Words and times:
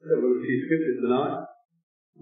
So 0.00 0.14
we'll 0.14 0.40
few 0.40 0.64
scriptures 0.64 1.02
tonight. 1.02 1.42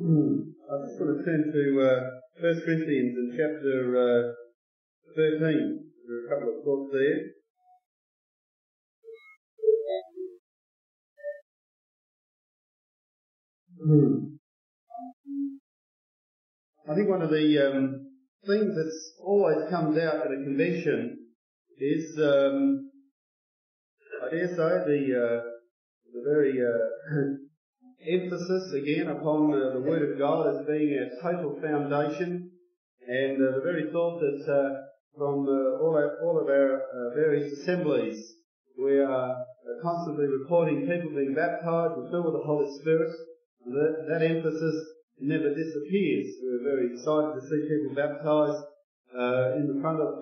I 0.01 0.87
just 0.87 0.99
want 0.99 1.19
to 1.19 1.25
turn 1.25 1.53
to 1.53 1.65
uh, 1.85 2.01
1 2.41 2.63
Corinthians 2.65 3.15
in 3.19 3.37
chapter 3.37 3.77
uh, 4.01 4.33
13. 5.15 5.85
There 6.09 6.17
are 6.17 6.25
a 6.25 6.29
couple 6.31 6.57
of 6.57 6.65
thoughts 6.65 6.91
there. 6.95 7.21
I 16.89 16.95
think 16.95 17.11
one 17.11 17.21
of 17.21 17.31
the 17.31 17.59
um, 17.59 18.09
things 18.47 18.75
that's 18.75 19.13
always 19.23 19.69
comes 19.69 19.99
out 19.99 20.25
at 20.25 20.33
a 20.33 20.45
convention 20.45 21.19
is, 21.77 22.19
um, 22.19 22.91
I 24.25 24.31
dare 24.31 24.49
say, 24.49 24.55
the, 24.57 25.13
uh, 25.13 25.43
the 26.15 26.23
very 26.25 26.57
uh, 26.65 27.37
emphasis 28.09 28.73
again 28.73 29.09
upon 29.09 29.53
uh, 29.53 29.75
the 29.75 29.81
Word 29.81 30.11
of 30.11 30.19
God 30.19 30.47
as 30.55 30.67
being 30.67 30.95
our 30.95 31.33
total 31.33 31.61
foundation, 31.61 32.51
and 33.07 33.37
uh, 33.37 33.57
the 33.57 33.63
very 33.63 33.91
thought 33.91 34.21
that 34.21 34.43
uh, 34.47 34.87
from 35.17 35.47
uh, 35.49 35.83
all, 35.83 35.95
our, 35.95 36.19
all 36.23 36.39
of 36.41 36.49
our 36.49 36.83
uh, 36.83 37.15
various 37.15 37.53
assemblies 37.59 38.35
we 38.79 38.99
are 38.99 39.33
uh, 39.33 39.83
constantly 39.83 40.27
reporting 40.27 40.87
people 40.87 41.11
being 41.17 41.35
baptized 41.35 41.97
and 41.97 42.11
filled 42.11 42.27
with 42.27 42.35
the 42.35 42.47
Holy 42.47 42.69
Spirit. 42.81 43.11
That, 43.65 44.07
that 44.09 44.23
emphasis 44.23 44.77
never 45.19 45.49
disappears. 45.55 46.37
We're 46.43 46.77
very 46.77 46.93
excited 46.93 47.35
to 47.35 47.43
see 47.43 47.67
people 47.67 47.97
baptized 47.97 48.63
uh, 49.17 49.57
in 49.57 49.67
the 49.73 49.81
front 49.81 49.99
of 49.99 50.21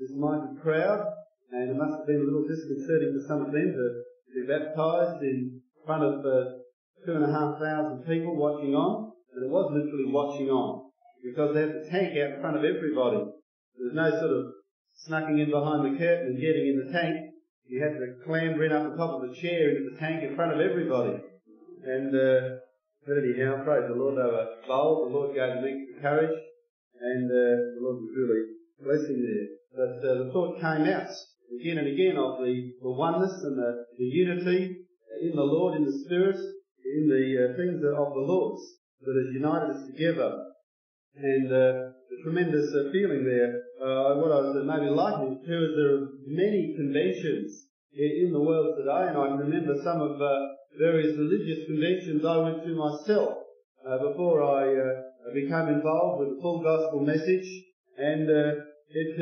this 0.00 0.10
mighty 0.16 0.56
crowd, 0.62 1.04
and 1.52 1.70
it 1.70 1.76
must 1.76 2.00
have 2.00 2.06
been 2.06 2.24
a 2.24 2.26
little 2.26 2.48
disconcerting 2.48 3.12
for 3.12 3.28
some 3.28 3.44
of 3.44 3.52
them 3.52 3.70
to 3.76 3.86
be 4.34 4.48
baptized 4.48 5.22
in 5.22 5.60
front 5.84 6.02
of 6.02 6.24
two 7.04 7.12
and 7.12 7.24
a 7.24 7.32
half 7.32 7.58
thousand 7.58 8.04
people 8.06 8.36
watching 8.36 8.74
on, 8.74 9.12
and 9.34 9.44
it 9.44 9.50
was 9.50 9.70
literally 9.72 10.10
watching 10.12 10.48
on 10.48 10.90
because 11.22 11.54
they 11.54 11.60
had 11.62 11.74
the 11.74 11.86
tank 11.90 12.18
out 12.18 12.34
in 12.34 12.40
front 12.40 12.56
of 12.56 12.64
everybody. 12.64 13.22
There's 13.78 13.94
no 13.94 14.10
sort 14.10 14.32
of 14.32 14.44
snucking 15.06 15.38
in 15.38 15.50
behind 15.50 15.86
the 15.86 15.98
curtain 15.98 16.34
and 16.34 16.40
getting 16.40 16.66
in 16.66 16.82
the 16.86 16.92
tank. 16.92 17.30
You 17.66 17.82
had 17.82 17.94
to 17.94 18.24
clamber 18.26 18.64
in 18.64 18.72
up 18.72 18.90
the 18.90 18.96
top 18.96 19.22
of 19.22 19.28
the 19.28 19.34
chair 19.34 19.70
into 19.70 19.90
the 19.90 19.98
tank 19.98 20.22
in 20.22 20.34
front 20.36 20.52
of 20.52 20.60
everybody. 20.60 21.22
And 21.84 22.10
uh, 22.14 22.58
anyhow, 23.06 23.64
praise 23.64 23.86
the 23.88 23.94
Lord, 23.94 24.18
they 24.18 24.28
were 24.28 24.46
bold. 24.66 25.08
The 25.08 25.14
Lord 25.14 25.34
gave 25.34 25.62
them 25.62 25.64
extra 25.64 26.02
courage, 26.02 26.38
and 27.00 27.26
uh, 27.30 27.54
the 27.74 27.80
Lord 27.80 28.02
was 28.02 28.10
really 28.14 28.42
blessing 28.82 29.18
there. 29.22 29.46
But 29.74 30.04
uh, 30.04 30.14
the 30.26 30.30
thought 30.32 30.60
came 30.60 30.86
out 30.90 31.10
again 31.58 31.78
and 31.78 31.88
again 31.88 32.16
of 32.18 32.38
the, 32.44 32.74
the 32.82 32.90
oneness 32.90 33.42
and 33.42 33.58
the, 33.58 33.84
the 33.98 34.04
unity 34.04 34.76
in 35.22 35.32
the 35.34 35.42
Lord, 35.42 35.76
in 35.76 35.84
the 35.84 35.98
Spirit, 36.04 36.36
in 36.92 37.08
the 37.08 37.24
uh, 37.40 37.56
things 37.56 37.80
of 37.80 38.08
the 38.12 38.24
Lord's 38.24 38.62
that 39.00 39.16
has 39.16 39.34
united 39.34 39.70
us 39.72 39.82
together. 39.88 40.52
And 41.16 41.46
uh, 41.48 41.92
the 42.08 42.18
tremendous 42.24 42.72
uh, 42.72 42.92
feeling 42.92 43.24
there, 43.24 43.60
uh, 43.80 44.16
what 44.16 44.32
I 44.32 44.40
was 44.44 44.56
uh, 44.56 44.64
maybe 44.64 44.88
likening 44.88 45.40
to 45.44 45.56
is 45.64 45.72
there 45.76 45.92
are 45.96 46.08
many 46.28 46.72
conventions 46.76 47.68
in, 47.92 48.32
the 48.32 48.40
world 48.40 48.72
today, 48.78 49.12
and 49.12 49.18
I 49.20 49.36
remember 49.36 49.76
some 49.84 50.00
of 50.00 50.16
uh, 50.16 50.32
various 50.80 51.12
religious 51.18 51.68
conventions 51.68 52.24
I 52.24 52.38
went 52.40 52.64
to 52.64 52.72
myself 52.72 53.36
before 53.84 54.40
I 54.40 54.72
became 55.34 55.68
involved 55.68 56.24
with 56.24 56.28
the 56.32 56.40
full 56.40 56.62
gospel 56.62 57.04
message, 57.04 57.44
and 57.98 58.30
it 58.30 59.12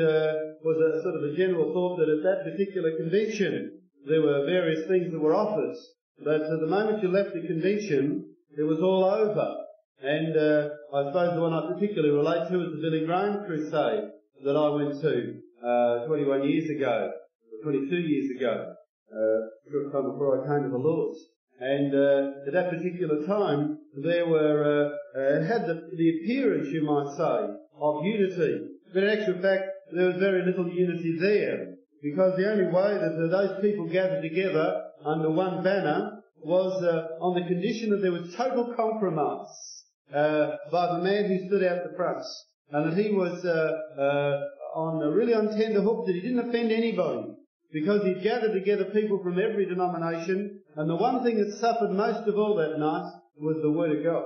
was 0.63 0.77
a 0.79 1.03
sort 1.03 1.15
of 1.19 1.23
a 1.27 1.35
general 1.35 1.73
thought 1.73 1.99
that 1.99 2.07
at 2.07 2.23
that 2.23 2.47
particular 2.47 2.95
convention 2.95 3.81
there 4.07 4.21
were 4.21 4.45
various 4.45 4.87
things 4.87 5.11
that 5.11 5.19
were 5.19 5.35
offered 5.35 5.75
but 6.23 6.41
the 6.59 6.67
moment 6.67 7.01
you 7.01 7.09
left 7.09 7.33
the 7.33 7.41
convention, 7.41 8.25
it 8.57 8.63
was 8.63 8.79
all 8.79 9.05
over. 9.05 9.55
And 10.01 10.35
uh, 10.35 10.69
I 10.93 11.05
suppose 11.07 11.35
the 11.35 11.41
one 11.41 11.53
I 11.53 11.73
particularly 11.73 12.09
relate 12.09 12.49
to 12.49 12.61
is 12.61 12.71
the 12.73 12.81
Billy 12.81 13.05
Graham 13.05 13.45
crusade 13.45 14.09
that 14.43 14.55
I 14.57 14.69
went 14.69 14.99
to 15.01 15.41
uh, 15.63 16.05
21 16.07 16.49
years 16.49 16.69
ago, 16.69 17.11
or 17.11 17.71
22 17.71 17.95
years 17.95 18.37
ago, 18.37 18.73
uh, 19.13 19.91
time 19.91 20.11
before 20.11 20.41
I 20.43 20.47
came 20.47 20.63
to 20.63 20.69
the 20.69 20.77
Lord's. 20.77 21.19
And 21.59 21.93
uh, 21.93 22.47
at 22.47 22.53
that 22.53 22.71
particular 22.71 23.25
time, 23.27 23.77
there 24.01 24.27
were 24.27 24.89
uh, 25.15 25.19
uh, 25.19 25.45
had 25.45 25.67
the, 25.67 25.89
the 25.95 26.09
appearance, 26.17 26.69
you 26.69 26.83
might 26.83 27.15
say, 27.15 27.53
of 27.79 28.03
unity. 28.03 28.65
But 28.93 29.03
in 29.03 29.09
actual 29.09 29.41
fact, 29.41 29.65
there 29.93 30.07
was 30.07 30.15
very 30.17 30.43
little 30.43 30.67
unity 30.67 31.17
there, 31.19 31.75
because 32.01 32.35
the 32.37 32.49
only 32.49 32.65
way 32.65 32.97
that 32.97 33.27
those 33.29 33.61
people 33.61 33.87
gathered 33.87 34.23
together 34.23 34.81
under 35.05 35.29
one 35.29 35.63
banner 35.63 36.20
was 36.43 36.83
uh, 36.83 37.23
on 37.23 37.35
the 37.35 37.47
condition 37.47 37.91
that 37.91 38.01
there 38.01 38.11
was 38.11 38.33
total 38.35 38.73
compromise 38.75 39.83
uh, 40.13 40.57
by 40.71 40.97
the 40.97 41.03
man 41.03 41.25
who 41.25 41.47
stood 41.47 41.63
out 41.63 41.83
the 41.89 41.95
front, 41.95 42.23
and 42.71 42.91
that 42.91 42.97
he 42.97 43.11
was 43.11 43.45
uh, 43.45 44.01
uh 44.01 44.47
on 44.73 45.03
a 45.03 45.11
really 45.11 45.33
on 45.33 45.49
tender 45.49 45.81
hook 45.81 46.05
that 46.05 46.13
he 46.13 46.21
didn't 46.21 46.47
offend 46.47 46.71
anybody 46.71 47.27
because 47.71 48.03
he'd 48.03 48.23
gathered 48.23 48.53
together 48.53 48.85
people 48.85 49.21
from 49.23 49.39
every 49.39 49.65
denomination, 49.65 50.61
and 50.75 50.89
the 50.89 50.95
one 50.95 51.23
thing 51.23 51.37
that 51.37 51.57
suffered 51.59 51.91
most 51.91 52.27
of 52.27 52.37
all 52.37 52.55
that 52.55 52.77
night 52.77 53.11
was 53.37 53.57
the 53.61 53.71
Word 53.71 53.97
of 53.97 54.03
God, 54.03 54.25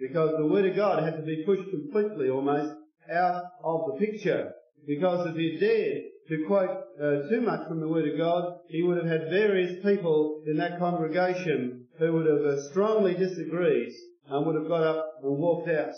because 0.00 0.30
the 0.36 0.46
Word 0.46 0.66
of 0.66 0.76
God 0.76 1.02
had 1.02 1.16
to 1.16 1.22
be 1.22 1.44
pushed 1.44 1.68
completely 1.70 2.30
almost 2.30 2.72
out 3.12 3.42
of 3.64 3.80
the 3.86 4.06
picture, 4.06 4.52
because 4.86 5.26
if 5.28 5.36
he 5.36 5.58
dared 5.58 6.02
to 6.30 6.44
quote 6.46 6.70
uh, 7.02 7.28
too 7.28 7.40
much 7.40 7.66
from 7.66 7.80
the 7.80 7.88
Word 7.88 8.08
of 8.08 8.16
God, 8.16 8.60
he 8.68 8.82
would 8.84 8.96
have 8.96 9.06
had 9.06 9.30
various 9.30 9.82
people 9.84 10.42
in 10.46 10.56
that 10.58 10.78
congregation 10.78 11.86
who 11.98 12.12
would 12.12 12.26
have 12.26 12.44
uh, 12.46 12.62
strongly 12.70 13.14
disagreed 13.14 13.92
and 14.28 14.46
would 14.46 14.54
have 14.54 14.68
got 14.68 14.84
up 14.84 15.14
and 15.24 15.38
walked 15.38 15.68
out. 15.68 15.92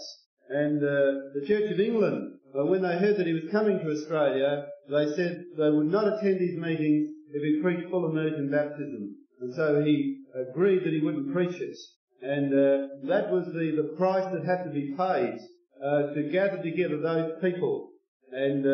And 0.49 0.83
uh, 0.83 1.35
the 1.35 1.45
Church 1.47 1.71
of 1.71 1.79
England, 1.79 2.39
uh, 2.59 2.65
when 2.65 2.81
they 2.81 2.99
heard 2.99 3.19
that 3.19 3.27
he 3.27 3.35
was 3.35 3.53
coming 3.53 3.79
to 3.79 3.91
Australia, 3.91 4.69
they 4.89 5.15
said 5.15 5.45
they 5.59 5.71
would 5.71 5.93
not 5.93 6.09
attend 6.09 6.41
his 6.41 6.57
meetings 6.57 7.11
if 7.31 7.43
he 7.43 7.61
preached 7.63 7.91
full 7.91 8.09
immersion 8.09 8.51
baptism. 8.51 9.15
And 9.43 9.55
so 9.55 9.83
he 9.83 10.23
agreed 10.35 10.85
that 10.85 10.95
he 10.95 11.01
wouldn't 11.01 11.33
preach 11.35 11.61
it. 11.61 11.77
And 12.23 12.55
uh, 12.55 12.89
that 13.09 13.31
was 13.31 13.47
the, 13.53 13.75
the 13.77 13.95
price 13.99 14.25
that 14.33 14.47
had 14.47 14.65
to 14.65 14.71
be 14.71 14.95
paid 14.97 15.39
uh, 15.85 16.15
to 16.15 16.31
gather 16.33 16.63
together 16.63 16.99
those 16.99 17.33
people. 17.43 17.91
And 18.33 18.65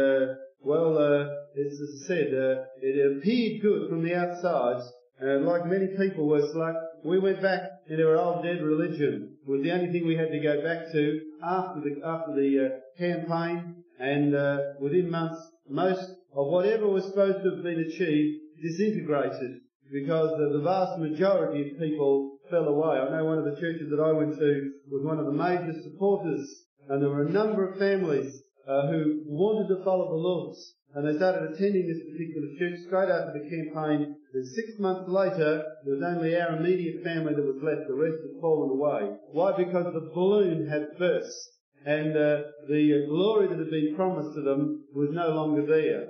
well, 0.61 0.99
as 0.99 1.81
I 1.81 2.07
said, 2.07 2.29
uh, 2.35 2.65
it 2.83 3.19
appeared 3.19 3.63
good 3.63 3.89
from 3.89 4.03
the 4.03 4.15
outside. 4.15 4.83
Uh, 5.21 5.41
like 5.41 5.67
many 5.67 5.89
people 5.99 6.29
were 6.29 6.41
like, 6.55 6.75
we 7.05 7.19
went 7.19 7.43
back 7.43 7.63
into 7.89 8.07
our 8.07 8.17
old 8.17 8.45
dead 8.45 8.63
religion. 8.63 9.37
It 9.43 9.51
was 9.51 9.63
the 9.63 9.73
only 9.73 9.91
thing 9.91 10.07
we 10.07 10.17
had 10.17 10.31
to 10.31 10.39
go 10.39 10.63
back 10.63 10.93
to 10.93 11.21
after 11.43 11.81
the, 11.81 12.07
after 12.07 12.35
the 12.35 12.67
uh, 12.67 12.99
campaign. 12.99 13.83
And 13.99 14.35
uh, 14.35 14.59
within 14.81 15.11
months, 15.11 15.41
most 15.69 16.09
of 16.37 16.47
whatever 16.47 16.87
was 16.87 17.05
supposed 17.05 17.43
to 17.43 17.51
have 17.55 17.65
been 17.65 17.81
achieved 17.81 18.39
disintegrated 18.63 19.59
because 19.91 20.31
the 20.39 20.61
vast 20.63 21.01
majority 21.01 21.71
of 21.71 21.79
people 21.79 22.39
fell 22.51 22.69
away. 22.69 22.99
I 22.99 23.11
know 23.11 23.25
one 23.25 23.39
of 23.39 23.45
the 23.45 23.61
churches 23.61 23.91
that 23.91 24.01
I 24.01 24.13
went 24.13 24.39
to 24.39 24.73
was 24.91 25.05
one 25.05 25.19
of 25.19 25.27
the 25.27 25.33
major 25.33 25.75
supporters, 25.83 26.47
and 26.89 27.03
there 27.03 27.11
were 27.11 27.25
a 27.25 27.31
number 27.31 27.69
of 27.69 27.79
families 27.79 28.43
uh, 28.69 28.87
who 28.89 29.23
wanted 29.27 29.69
to 29.75 29.83
follow 29.83 30.09
the 30.09 30.23
laws 30.23 30.75
and 30.95 31.07
they 31.07 31.17
started 31.17 31.53
attending 31.53 31.87
this 31.87 32.01
particular 32.11 32.49
church 32.59 32.81
straight 32.87 33.11
after 33.11 33.37
the 33.37 33.45
campaign. 33.45 34.17
And 34.33 34.47
six 34.47 34.79
months 34.79 35.09
later, 35.09 35.65
there 35.85 35.95
was 35.95 36.03
only 36.03 36.35
our 36.37 36.57
immediate 36.57 37.05
family 37.05 37.35
that 37.35 37.45
was 37.45 37.63
left. 37.63 37.89
The 37.89 37.95
rest 37.95 38.17
had 38.25 38.41
fallen 38.41 38.71
away. 38.71 39.17
Why? 39.33 39.53
Because 39.57 39.93
the 39.93 40.11
balloon 40.15 40.67
had 40.67 40.99
burst, 40.99 41.37
and 41.85 42.17
uh, 42.17 42.51
the 42.69 43.05
glory 43.09 43.49
that 43.49 43.59
had 43.59 43.71
been 43.71 43.95
promised 43.97 44.35
to 44.37 44.43
them 44.43 44.85
was 44.95 45.11
no 45.13 45.29
longer 45.29 45.67
there. 45.67 46.09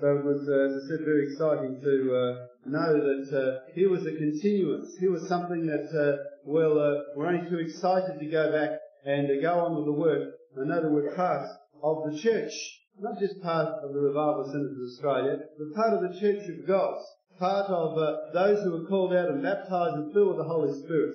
So 0.00 0.06
it 0.06 0.24
was, 0.24 0.48
uh, 0.48 0.70
as 0.70 0.84
I 0.84 0.88
said, 0.88 1.04
very 1.04 1.26
exciting 1.26 1.80
to 1.82 1.94
uh, 2.14 2.46
know 2.64 2.94
that 2.94 3.26
uh, 3.34 3.72
here 3.74 3.90
was 3.90 4.06
a 4.06 4.14
continuance. 4.14 4.96
Here 5.00 5.10
was 5.10 5.26
something 5.26 5.66
that, 5.66 5.90
uh, 5.90 6.22
well, 6.44 6.78
uh, 6.78 7.02
we're 7.16 7.26
only 7.26 7.50
too 7.50 7.58
excited 7.58 8.20
to 8.20 8.26
go 8.26 8.52
back 8.52 8.78
and 9.04 9.26
to 9.26 9.40
go 9.40 9.58
on 9.58 9.74
with 9.74 9.86
the 9.86 9.92
work. 9.92 10.37
I 10.60 10.66
know 10.66 10.82
that 10.82 10.90
we're 10.90 11.14
part 11.14 11.48
of 11.82 12.10
the 12.10 12.18
church 12.18 12.52
not 13.00 13.18
just 13.18 13.40
part 13.42 13.78
of 13.84 13.94
the 13.94 14.00
Revival 14.00 14.44
Centres 14.50 14.74
of 14.74 14.82
Australia, 14.90 15.38
but 15.56 15.74
part 15.74 15.94
of 15.94 16.02
the 16.02 16.18
Church 16.18 16.48
of 16.50 16.66
God, 16.66 16.98
part 17.38 17.70
of 17.70 17.96
uh, 17.96 18.34
those 18.34 18.62
who 18.62 18.72
were 18.72 18.88
called 18.88 19.14
out 19.14 19.30
and 19.30 19.42
baptised 19.42 19.94
and 19.94 20.12
filled 20.12 20.34
with 20.34 20.38
the 20.38 20.50
Holy 20.50 20.74
Spirit. 20.82 21.14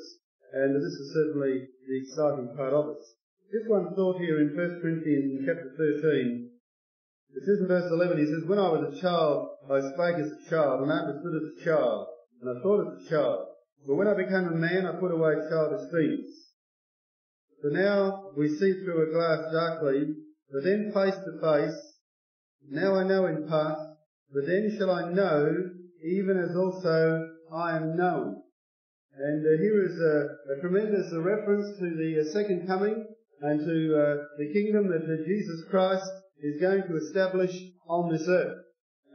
And 0.53 0.75
this 0.75 0.95
is 0.95 1.13
certainly 1.13 1.67
the 1.87 1.97
exciting 1.99 2.55
part 2.55 2.73
of 2.73 2.95
it. 2.95 3.03
Just 3.51 3.69
one 3.69 3.93
thought 3.95 4.17
here 4.17 4.39
in 4.39 4.55
1 4.55 4.79
Corinthians 4.81 5.43
chapter 5.45 5.75
13. 5.77 6.49
It 7.35 7.43
says 7.43 7.59
in 7.59 7.67
verse 7.67 7.91
11, 7.91 8.17
he 8.17 8.25
says, 8.25 8.47
When 8.47 8.59
I 8.59 8.69
was 8.69 8.95
a 8.95 9.01
child, 9.01 9.49
I 9.69 9.81
spake 9.81 10.23
as 10.23 10.31
a 10.31 10.49
child, 10.49 10.83
and 10.83 10.91
I 10.91 11.03
understood 11.03 11.35
as 11.35 11.49
a 11.51 11.65
child, 11.65 12.07
and 12.41 12.47
I 12.47 12.61
thought 12.61 12.87
as 12.87 13.05
a 13.05 13.09
child. 13.09 13.47
But 13.85 13.95
when 13.95 14.07
I 14.07 14.15
became 14.15 14.47
a 14.47 14.55
man, 14.55 14.85
I 14.85 14.99
put 14.99 15.11
away 15.11 15.35
childish 15.49 15.91
things. 15.91 16.52
For 17.63 17.69
now 17.69 18.31
we 18.35 18.49
see 18.49 18.73
through 18.83 19.07
a 19.07 19.13
glass 19.13 19.39
darkly, 19.53 20.13
but 20.51 20.65
then 20.65 20.91
face 20.93 21.15
to 21.15 21.39
face. 21.39 21.93
Now 22.69 22.95
I 22.95 23.07
know 23.07 23.25
in 23.27 23.47
part, 23.47 23.79
but 24.33 24.45
then 24.45 24.75
shall 24.77 24.91
I 24.91 25.13
know, 25.13 25.69
even 26.03 26.37
as 26.37 26.57
also 26.57 27.25
I 27.53 27.77
am 27.77 27.95
known. 27.95 28.43
And 29.15 29.45
uh, 29.45 29.61
here 29.61 29.81
is 29.81 29.97
a, 29.97 30.57
a 30.57 30.59
tremendous 30.59 31.13
reference 31.13 31.79
to 31.79 31.95
the 31.95 32.19
uh, 32.19 32.33
second 32.33 32.67
coming 32.67 33.07
and 33.39 33.59
to 33.61 33.97
uh, 33.97 34.23
the 34.37 34.51
kingdom 34.51 34.89
that 34.89 35.23
Jesus 35.25 35.63
Christ 35.69 36.11
is 36.41 36.59
going 36.59 36.83
to 36.83 36.97
establish 36.97 37.57
on 37.87 38.11
this 38.11 38.27
earth. 38.27 38.57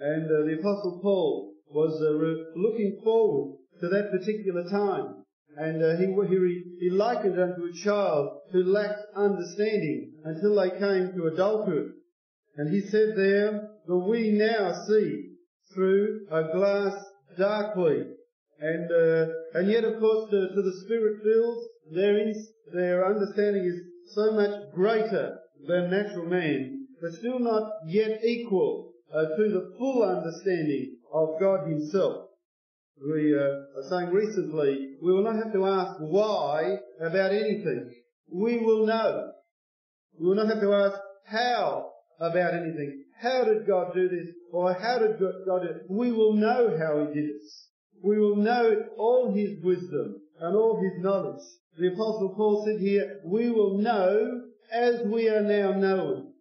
And 0.01 0.25
uh, 0.25 0.47
the 0.47 0.57
Apostle 0.59 1.01
Paul 1.03 1.53
was 1.67 2.01
uh, 2.01 2.15
re- 2.15 2.47
looking 2.57 2.99
forward 3.05 3.59
to 3.83 3.91
that 3.91 4.11
particular 4.11 4.65
time. 4.71 5.18
And 5.59 5.83
uh, 5.83 5.97
he, 5.97 6.07
he, 6.07 6.63
he 6.79 6.91
likened 6.91 7.37
it 7.37 7.43
unto 7.43 7.65
a 7.65 7.73
child 7.73 8.29
who 8.53 8.63
lacked 8.63 9.01
understanding 9.17 10.13
until 10.25 10.55
they 10.55 10.71
came 10.71 11.13
to 11.17 11.27
adulthood. 11.27 11.95
And 12.57 12.73
he 12.73 12.81
said 12.81 13.17
there 13.17 13.71
that 13.87 13.97
we 13.97 14.31
now 14.31 14.73
see 14.87 15.31
through 15.75 16.27
a 16.31 16.45
glass 16.55 16.95
darkly. 17.37 18.05
And, 18.61 18.91
uh, 18.91 19.33
and 19.55 19.69
yet 19.69 19.83
of 19.85 19.99
course 19.99 20.31
to, 20.31 20.49
to 20.55 20.63
the 20.63 20.81
spirit 20.85 21.23
filled, 21.25 21.65
their, 21.93 22.33
their 22.73 23.07
understanding 23.07 23.65
is 23.65 24.15
so 24.15 24.33
much 24.33 24.73
greater 24.75 25.39
than 25.67 25.91
natural 25.91 26.27
man, 26.27 26.87
but 27.01 27.13
still 27.15 27.41
not 27.41 27.73
yet 27.87 28.21
equal 28.25 28.93
uh, 29.13 29.23
to 29.23 29.49
the 29.49 29.75
full 29.77 30.05
understanding 30.05 30.99
of 31.13 31.41
God 31.41 31.69
himself. 31.69 32.28
We 33.07 33.35
uh, 33.35 33.39
are 33.39 33.89
saying 33.89 34.11
recently, 34.11 34.97
we 35.01 35.13
will 35.13 35.23
not 35.23 35.37
have 35.37 35.53
to 35.53 35.67
ask 35.67 35.99
why 36.01 36.77
about 37.01 37.33
anything. 37.33 37.95
We 38.31 38.59
will 38.59 38.87
know. 38.87 39.33
We 40.19 40.27
will 40.27 40.35
not 40.35 40.49
have 40.49 40.61
to 40.61 40.73
ask 40.75 40.99
how 41.27 41.91
about 42.21 42.55
anything. 42.55 43.05
How 43.21 43.45
did 43.45 43.67
God 43.67 43.95
do 43.95 44.09
this? 44.09 44.35
Or 44.53 44.75
how 44.75 44.99
did 44.99 45.19
God 45.19 45.63
do 45.63 45.69
it? 45.69 45.83
We 45.89 46.13
will 46.13 46.35
know 46.35 46.77
how 46.79 47.07
He 47.07 47.15
did 47.15 47.31
it. 47.31 47.43
We 48.03 48.19
will 48.19 48.37
know 48.37 48.85
all 48.97 49.33
His 49.33 49.63
wisdom 49.63 50.21
and 50.41 50.57
all 50.57 50.81
His 50.83 51.03
knowledge. 51.03 51.43
The 51.79 51.89
Apostle 51.89 52.35
Paul 52.37 52.65
said 52.67 52.81
here, 52.81 53.21
we 53.25 53.51
will 53.51 53.79
know 53.79 54.43
as 54.73 55.03
we 55.07 55.29
are 55.29 55.43
now 55.43 55.73
known. 55.73 56.33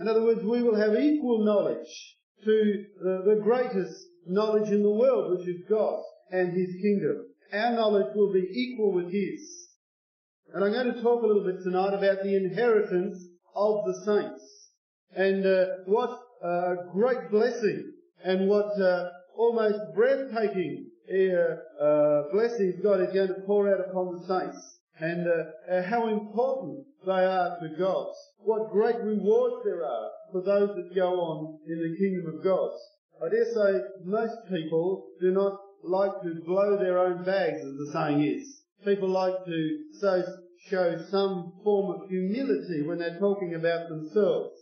In 0.00 0.08
other 0.08 0.22
words, 0.22 0.42
we 0.42 0.62
will 0.62 0.76
have 0.76 0.98
equal 0.98 1.44
knowledge 1.44 2.16
to 2.44 2.84
the, 3.02 3.34
the 3.34 3.40
greatest 3.42 4.06
knowledge 4.26 4.70
in 4.70 4.82
the 4.82 4.90
world, 4.90 5.38
which 5.38 5.48
is 5.48 5.62
God 5.68 6.02
and 6.30 6.52
His 6.52 6.74
kingdom. 6.80 7.26
Our 7.52 7.72
knowledge 7.72 8.14
will 8.14 8.32
be 8.32 8.46
equal 8.52 8.92
with 8.92 9.12
His. 9.12 9.68
And 10.52 10.64
I'm 10.64 10.72
going 10.72 10.94
to 10.94 11.02
talk 11.02 11.22
a 11.22 11.26
little 11.26 11.44
bit 11.44 11.62
tonight 11.62 11.94
about 11.94 12.22
the 12.22 12.36
inheritance 12.36 13.18
of 13.54 13.84
the 13.84 14.02
saints 14.04 14.42
and 15.14 15.44
uh, 15.44 15.64
what 15.86 16.10
uh, 16.44 16.90
great 16.92 17.30
blessing 17.30 17.92
and 18.24 18.48
what 18.48 18.80
uh, 18.80 19.10
almost 19.36 19.78
breathtaking 19.94 20.86
uh, 21.12 21.82
uh, 21.82 22.22
blessings 22.32 22.80
God 22.82 23.00
is 23.00 23.12
going 23.12 23.28
to 23.28 23.42
pour 23.46 23.72
out 23.72 23.80
upon 23.80 24.14
the 24.14 24.26
saints 24.26 24.78
and 24.98 25.26
uh, 25.26 25.82
how 25.88 26.08
important 26.08 26.84
they 27.06 27.12
are 27.24 27.58
to 27.60 27.68
God. 27.78 28.08
What 28.38 28.70
great 28.70 28.96
rewards 28.96 29.64
there 29.64 29.84
are 29.84 30.10
for 30.32 30.42
those 30.42 30.76
that 30.76 30.94
go 30.94 31.20
on 31.20 31.58
in 31.66 31.78
the 31.78 31.96
kingdom 31.96 32.34
of 32.34 32.44
God. 32.44 32.70
I 33.22 33.28
dare 33.28 33.44
say 33.44 33.80
most 34.04 34.36
people 34.48 35.06
do 35.20 35.30
not 35.30 35.58
like 35.82 36.22
to 36.22 36.40
blow 36.44 36.78
their 36.78 36.98
own 36.98 37.24
bags, 37.24 37.60
as 37.60 37.76
the 37.76 37.90
saying 37.92 38.22
is. 38.22 38.62
People 38.84 39.08
like 39.08 39.44
to 39.44 39.78
so, 39.98 40.22
show 40.68 40.96
some 41.10 41.52
form 41.62 41.94
of 41.94 42.08
humility 42.08 42.82
when 42.82 42.98
they're 42.98 43.18
talking 43.18 43.54
about 43.54 43.88
themselves, 43.88 44.56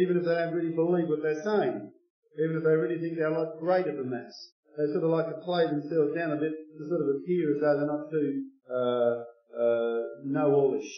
even 0.00 0.18
if 0.18 0.24
they 0.24 0.34
don't 0.34 0.54
really 0.54 0.74
believe 0.74 1.08
what 1.08 1.22
they're 1.22 1.42
saying, 1.42 1.90
even 2.38 2.56
if 2.56 2.62
they 2.62 2.70
really 2.70 3.00
think 3.00 3.16
they're 3.16 3.34
a 3.34 3.38
lot 3.38 3.58
greater 3.58 3.94
than 3.96 4.10
that. 4.10 4.32
They 4.76 4.92
sort 4.92 5.04
of 5.04 5.10
like 5.10 5.26
to 5.26 5.40
play 5.44 5.66
themselves 5.66 6.14
down 6.14 6.32
a 6.32 6.36
bit 6.36 6.52
to 6.52 6.88
sort 6.88 7.00
of 7.00 7.08
appear 7.16 7.54
as 7.54 7.60
though 7.60 7.76
they're 7.78 7.86
not 7.86 8.10
too 8.10 8.44
uh, 8.70 9.60
uh, 9.60 10.02
know-allish. 10.24 10.90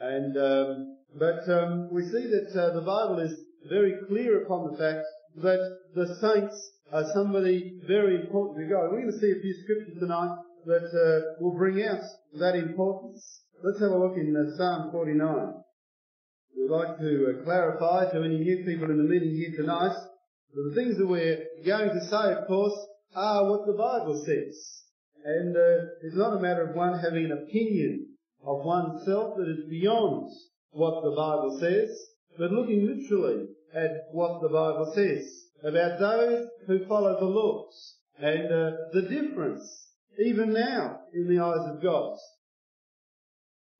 And 0.00 0.36
um, 0.36 0.96
but 1.18 1.48
um, 1.48 1.88
we 1.92 2.04
see 2.04 2.26
that 2.28 2.52
uh, 2.54 2.74
the 2.74 2.80
Bible 2.80 3.18
is 3.20 3.34
very 3.68 3.94
clear 4.08 4.44
upon 4.44 4.70
the 4.70 4.78
fact 4.78 5.04
that 5.36 5.77
the 5.94 6.06
saints 6.20 6.70
are 6.92 7.04
somebody 7.12 7.80
very 7.86 8.20
important 8.20 8.58
to 8.58 8.72
God. 8.72 8.90
We're 8.90 9.02
going 9.02 9.12
to 9.12 9.18
see 9.18 9.32
a 9.32 9.40
few 9.40 9.54
scriptures 9.62 9.98
tonight 9.98 10.36
that 10.66 10.88
uh, 10.92 11.42
will 11.42 11.56
bring 11.56 11.82
out 11.82 12.00
that 12.38 12.54
importance. 12.54 13.42
Let's 13.62 13.80
have 13.80 13.90
a 13.90 13.98
look 13.98 14.16
in 14.16 14.36
uh, 14.36 14.56
Psalm 14.56 14.90
49. 14.92 15.54
We'd 16.56 16.70
like 16.70 16.98
to 16.98 17.40
uh, 17.40 17.44
clarify 17.44 18.10
to 18.10 18.24
any 18.24 18.38
new 18.38 18.64
people 18.64 18.90
in 18.90 18.98
the 18.98 19.08
meeting 19.08 19.34
here 19.34 19.56
tonight 19.56 19.96
that 20.54 20.70
the 20.70 20.74
things 20.74 20.98
that 20.98 21.06
we're 21.06 21.44
going 21.64 21.90
to 21.90 22.04
say, 22.06 22.32
of 22.34 22.46
course, 22.46 22.78
are 23.14 23.50
what 23.50 23.66
the 23.66 23.72
Bible 23.72 24.22
says. 24.24 24.82
And 25.24 25.56
uh, 25.56 25.88
it's 26.02 26.16
not 26.16 26.36
a 26.36 26.40
matter 26.40 26.68
of 26.68 26.76
one 26.76 26.98
having 26.98 27.26
an 27.26 27.32
opinion 27.32 28.06
of 28.44 28.64
oneself 28.64 29.36
that 29.36 29.48
is 29.48 29.68
beyond 29.68 30.30
what 30.70 31.02
the 31.02 31.10
Bible 31.10 31.58
says, 31.60 31.90
but 32.38 32.52
looking 32.52 32.86
literally 32.86 33.46
at 33.74 34.08
what 34.12 34.40
the 34.40 34.48
Bible 34.48 34.92
says 34.94 35.47
about 35.64 35.98
those 35.98 36.48
who 36.66 36.86
follow 36.86 37.18
the 37.18 37.26
laws 37.26 37.94
and 38.18 38.46
uh, 38.46 38.70
the 38.92 39.02
difference, 39.02 39.62
even 40.24 40.52
now, 40.52 41.00
in 41.14 41.28
the 41.28 41.42
eyes 41.42 41.74
of 41.74 41.82
God. 41.82 42.16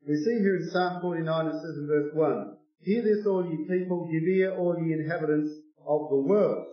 We 0.07 0.15
see 0.17 0.39
here 0.39 0.57
in 0.57 0.71
Psalm 0.71 1.01
49, 1.03 1.47
it 1.47 1.53
says 1.53 1.77
in 1.77 1.87
verse 1.87 2.11
1, 2.15 2.57
Hear 2.81 3.03
this, 3.03 3.27
all 3.27 3.45
ye 3.45 3.67
people, 3.69 4.09
give 4.11 4.23
ear, 4.23 4.57
all 4.57 4.77
ye 4.81 4.93
inhabitants 4.93 5.53
of 5.87 6.09
the 6.11 6.17
world. 6.17 6.67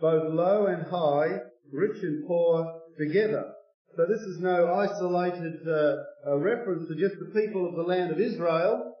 Both 0.00 0.32
low 0.32 0.66
and 0.66 0.86
high, 0.86 1.40
rich 1.72 2.02
and 2.02 2.26
poor, 2.26 2.80
together. 2.96 3.52
So 3.96 4.06
this 4.06 4.20
is 4.20 4.38
no 4.40 4.72
isolated 4.74 5.58
uh, 5.66 6.36
reference 6.38 6.88
to 6.88 6.94
just 6.94 7.16
the 7.18 7.40
people 7.40 7.68
of 7.68 7.74
the 7.74 7.82
land 7.82 8.12
of 8.12 8.20
Israel. 8.20 8.94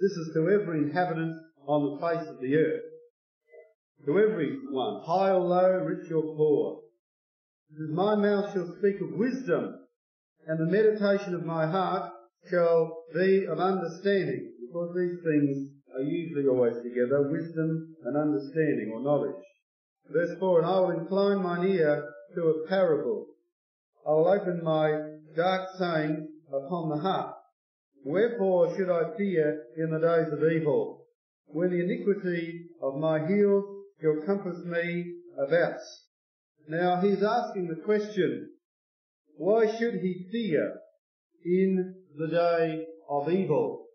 This 0.00 0.12
is 0.12 0.30
to 0.34 0.48
every 0.48 0.78
inhabitant 0.78 1.36
on 1.66 1.90
the 1.90 2.00
face 2.00 2.26
of 2.28 2.40
the 2.40 2.56
earth. 2.56 2.87
To 4.06 4.18
every 4.18 4.58
one, 4.70 5.02
high 5.04 5.30
or 5.30 5.40
low, 5.40 5.78
rich 5.84 6.10
or 6.12 6.22
poor. 6.36 6.80
My 7.90 8.14
mouth 8.14 8.52
shall 8.52 8.74
speak 8.78 9.00
of 9.00 9.12
wisdom, 9.12 9.74
and 10.46 10.58
the 10.58 10.70
meditation 10.72 11.34
of 11.34 11.44
my 11.44 11.66
heart 11.66 12.10
shall 12.48 13.04
be 13.14 13.46
of 13.46 13.58
understanding, 13.58 14.52
because 14.60 14.94
these 14.96 15.18
things 15.22 15.68
are 15.94 16.02
usually 16.02 16.46
always 16.46 16.76
together, 16.82 17.30
wisdom 17.30 17.96
and 18.04 18.16
understanding 18.16 18.92
or 18.94 19.02
knowledge. 19.02 19.42
Verse 20.10 20.38
4, 20.38 20.60
And 20.60 20.66
I 20.66 20.80
will 20.80 20.90
incline 20.90 21.42
mine 21.42 21.66
ear 21.66 22.08
to 22.34 22.42
a 22.42 22.68
parable. 22.68 23.26
I 24.06 24.10
will 24.12 24.28
open 24.28 24.62
my 24.62 25.16
dark 25.36 25.68
saying 25.78 26.28
upon 26.48 26.88
the 26.88 26.96
heart. 26.96 27.34
Wherefore 28.04 28.74
should 28.76 28.88
I 28.88 29.16
fear 29.18 29.64
in 29.76 29.90
the 29.90 29.98
days 29.98 30.32
of 30.32 30.42
evil, 30.50 31.04
when 31.48 31.70
the 31.70 31.82
iniquity 31.82 32.68
of 32.80 32.96
my 32.96 33.26
heels 33.26 33.77
shall 34.00 34.22
compass 34.26 34.64
me 34.64 35.14
about? 35.38 35.78
Now 36.68 37.00
he's 37.00 37.22
asking 37.22 37.68
the 37.68 37.82
question, 37.84 38.50
why 39.36 39.66
should 39.78 39.94
he 39.94 40.26
fear 40.30 40.74
in 41.44 41.94
the 42.16 42.28
day 42.28 42.84
of 43.08 43.30
evil? 43.30 43.86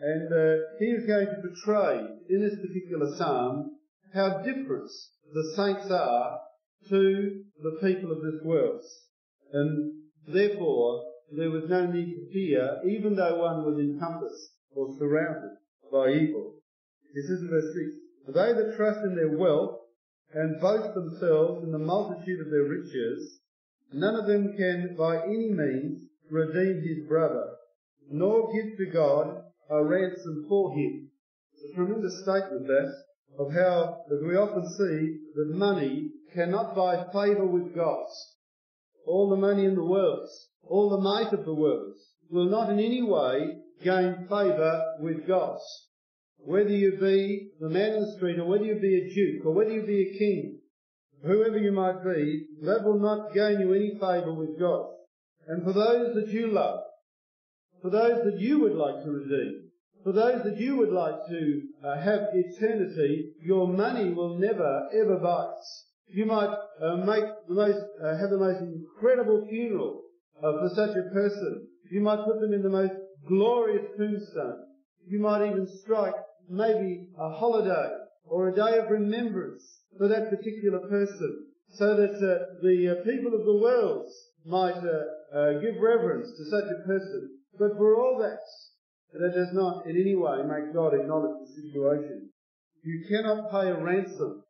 And 0.00 0.32
uh, 0.32 0.56
he 0.78 0.86
is 0.86 1.06
going 1.06 1.26
to 1.26 1.42
portray 1.42 2.04
in 2.28 2.40
this 2.40 2.58
particular 2.60 3.16
psalm 3.16 3.76
how 4.12 4.38
different 4.38 4.90
the 5.32 5.52
saints 5.56 5.90
are 5.90 6.38
to 6.88 7.42
the 7.62 7.78
people 7.82 8.12
of 8.12 8.22
this 8.22 8.40
world. 8.44 8.82
And 9.52 9.92
therefore, 10.26 11.04
there 11.36 11.50
was 11.50 11.64
no 11.68 11.86
need 11.86 12.14
to 12.14 12.32
fear, 12.32 12.80
even 12.88 13.16
though 13.16 13.36
one 13.36 13.64
was 13.64 13.78
encompassed 13.78 14.50
or 14.74 14.96
surrounded 14.98 15.56
by 15.90 16.10
evil. 16.10 16.54
This 17.14 17.24
is 17.24 17.48
verse 17.48 17.72
6. 17.74 18.03
They 18.26 18.52
that 18.52 18.74
trust 18.76 19.00
in 19.04 19.16
their 19.16 19.36
wealth 19.36 19.80
and 20.32 20.60
boast 20.60 20.94
themselves 20.94 21.62
in 21.62 21.72
the 21.72 21.78
multitude 21.78 22.40
of 22.40 22.50
their 22.50 22.64
riches, 22.64 23.40
none 23.92 24.16
of 24.16 24.26
them 24.26 24.56
can 24.56 24.96
by 24.96 25.22
any 25.22 25.50
means 25.50 26.08
redeem 26.30 26.82
his 26.82 27.06
brother, 27.06 27.54
nor 28.10 28.52
give 28.52 28.76
to 28.78 28.86
God 28.86 29.44
a 29.70 29.84
ransom 29.84 30.46
for 30.48 30.72
him. 30.72 31.10
It's 31.52 31.72
a 31.72 31.74
tremendous 31.74 32.22
statement 32.22 32.66
that 32.66 32.92
of 33.38 33.52
how 33.52 34.04
that 34.08 34.22
we 34.26 34.36
often 34.36 34.68
see 34.68 35.18
that 35.34 35.56
money 35.56 36.10
cannot 36.32 36.74
buy 36.74 37.04
favour 37.12 37.46
with 37.46 37.74
God. 37.74 38.06
All 39.06 39.28
the 39.28 39.36
money 39.36 39.64
in 39.64 39.74
the 39.74 39.84
world, 39.84 40.28
all 40.62 40.90
the 40.90 40.98
might 40.98 41.32
of 41.32 41.44
the 41.44 41.54
world, 41.54 41.96
will 42.30 42.48
not 42.48 42.70
in 42.70 42.78
any 42.78 43.02
way 43.02 43.58
gain 43.82 44.26
favour 44.28 44.96
with 45.00 45.26
God. 45.26 45.58
Whether 46.38 46.70
you 46.70 46.98
be 47.00 47.50
the 47.60 47.70
man 47.70 47.94
in 47.94 48.00
the 48.02 48.12
street, 48.16 48.38
or 48.38 48.44
whether 48.44 48.64
you 48.64 48.74
be 48.74 48.96
a 48.96 49.14
duke, 49.14 49.46
or 49.46 49.52
whether 49.52 49.72
you 49.72 49.82
be 49.82 50.02
a 50.02 50.18
king, 50.18 50.58
whoever 51.22 51.58
you 51.58 51.72
might 51.72 52.04
be, 52.04 52.46
that 52.62 52.84
will 52.84 53.00
not 53.00 53.32
gain 53.32 53.60
you 53.60 53.72
any 53.72 53.92
favour 53.94 54.32
with 54.32 54.58
God. 54.58 54.86
And 55.46 55.62
for 55.62 55.72
those 55.72 56.14
that 56.14 56.28
you 56.28 56.48
love, 56.48 56.80
for 57.82 57.90
those 57.90 58.24
that 58.24 58.40
you 58.40 58.60
would 58.60 58.74
like 58.74 59.02
to 59.04 59.10
redeem, 59.10 59.70
for 60.02 60.12
those 60.12 60.42
that 60.44 60.58
you 60.58 60.76
would 60.76 60.92
like 60.92 61.26
to 61.28 61.62
uh, 61.82 62.00
have 62.00 62.28
eternity, 62.34 63.32
your 63.42 63.66
money 63.68 64.12
will 64.12 64.38
never 64.38 64.88
ever 64.94 65.18
bite. 65.18 65.54
You 66.08 66.26
might 66.26 66.54
uh, 66.82 66.96
make 66.96 67.24
the 67.48 67.54
most, 67.54 67.78
uh, 68.02 68.16
have 68.18 68.30
the 68.30 68.38
most 68.38 68.60
incredible 68.60 69.46
funeral 69.48 70.02
uh, 70.38 70.52
for 70.52 70.70
such 70.74 70.90
a 70.90 71.14
person. 71.14 71.66
You 71.90 72.02
might 72.02 72.24
put 72.24 72.40
them 72.40 72.52
in 72.52 72.62
the 72.62 72.68
most 72.68 72.92
glorious 73.26 73.86
tombstone. 73.96 74.63
You 75.06 75.20
might 75.20 75.46
even 75.46 75.66
strike 75.82 76.14
maybe 76.48 77.08
a 77.18 77.30
holiday 77.30 77.90
or 78.24 78.48
a 78.48 78.54
day 78.54 78.78
of 78.78 78.90
remembrance 78.90 79.62
for 79.98 80.08
that 80.08 80.30
particular 80.30 80.80
person 80.88 81.46
so 81.70 81.96
that 81.96 82.14
uh, 82.14 82.60
the 82.62 82.96
uh, 82.98 83.04
people 83.04 83.34
of 83.34 83.44
the 83.44 83.60
world 83.60 84.06
might 84.46 84.76
uh, 84.76 85.36
uh, 85.36 85.52
give 85.60 85.80
reverence 85.80 86.28
to 86.36 86.44
such 86.50 86.64
a 86.64 86.86
person. 86.86 87.38
But 87.58 87.76
for 87.76 87.96
all 87.96 88.18
that, 88.20 88.40
that 89.12 89.34
does 89.34 89.52
not 89.52 89.86
in 89.86 89.96
any 89.96 90.14
way 90.14 90.42
make 90.42 90.74
God 90.74 90.94
acknowledge 90.94 91.38
the 91.40 91.62
situation. 91.62 92.30
You 92.82 93.04
cannot 93.08 93.50
pay 93.50 93.70
a 93.70 93.82
ransom 93.82 94.44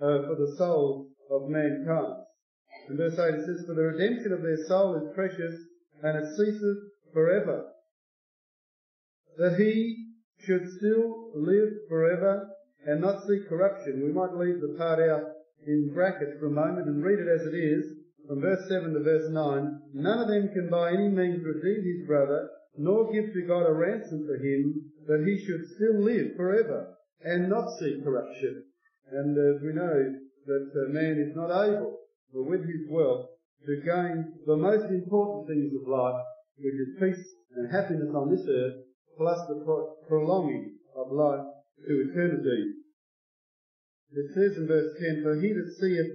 uh, 0.00 0.26
for 0.26 0.36
the 0.36 0.54
soul 0.58 1.08
of 1.30 1.48
mankind. 1.48 2.24
In 2.88 2.96
verse 2.96 3.18
8 3.18 3.34
it 3.34 3.46
says, 3.46 3.64
For 3.66 3.74
the 3.74 3.82
redemption 3.82 4.32
of 4.32 4.42
their 4.42 4.66
soul 4.66 4.96
is 4.96 5.14
precious, 5.14 5.54
and 6.02 6.18
it 6.18 6.28
ceaseth 6.36 7.12
forever. 7.12 7.72
That 9.38 9.56
he 9.58 10.06
should 10.38 10.66
still 10.78 11.30
live 11.34 11.70
forever 11.88 12.48
and 12.86 13.00
not 13.00 13.26
see 13.26 13.40
corruption. 13.48 14.02
We 14.02 14.12
might 14.12 14.34
leave 14.34 14.60
the 14.60 14.76
part 14.78 15.00
out 15.00 15.24
in 15.66 15.92
brackets 15.92 16.38
for 16.38 16.46
a 16.46 16.50
moment 16.50 16.86
and 16.86 17.02
read 17.02 17.18
it 17.18 17.28
as 17.28 17.46
it 17.46 17.54
is, 17.54 17.84
from 18.26 18.40
verse 18.40 18.68
7 18.68 18.94
to 18.94 19.00
verse 19.00 19.30
9. 19.30 19.80
None 19.94 20.18
of 20.18 20.28
them 20.28 20.48
can 20.52 20.70
by 20.70 20.90
any 20.90 21.08
means 21.08 21.44
redeem 21.44 21.82
his 21.84 22.06
brother, 22.06 22.48
nor 22.76 23.12
give 23.12 23.32
to 23.32 23.46
God 23.46 23.66
a 23.66 23.72
ransom 23.72 24.26
for 24.26 24.36
him, 24.36 24.92
that 25.06 25.24
he 25.26 25.44
should 25.44 25.66
still 25.74 26.02
live 26.02 26.36
forever 26.36 26.96
and 27.22 27.48
not 27.48 27.78
see 27.78 28.00
corruption. 28.02 28.64
And 29.10 29.36
as 29.38 29.62
we 29.62 29.72
know 29.72 30.14
that 30.46 30.70
uh, 30.74 30.92
man 30.92 31.18
is 31.18 31.34
not 31.34 31.50
able, 31.50 31.98
but 32.32 32.42
with 32.42 32.60
his 32.60 32.88
wealth, 32.90 33.26
to 33.66 33.80
gain 33.82 34.32
the 34.46 34.56
most 34.56 34.90
important 34.90 35.48
things 35.48 35.72
of 35.74 35.88
life, 35.88 36.22
which 36.58 36.74
is 36.74 37.00
peace 37.00 37.26
and 37.56 37.70
happiness 37.70 38.14
on 38.14 38.30
this 38.30 38.46
earth, 38.48 38.85
plus 39.16 39.38
the 39.48 39.62
pro- 39.64 39.94
prolonging 40.08 40.76
of 40.94 41.10
life 41.10 41.46
to 41.86 42.10
eternity. 42.10 42.72
It 44.12 44.32
says 44.34 44.56
in 44.56 44.66
verse 44.66 44.96
10, 44.98 45.22
For 45.22 45.36
he 45.36 45.52
that 45.52 45.72
seeth, 45.78 46.12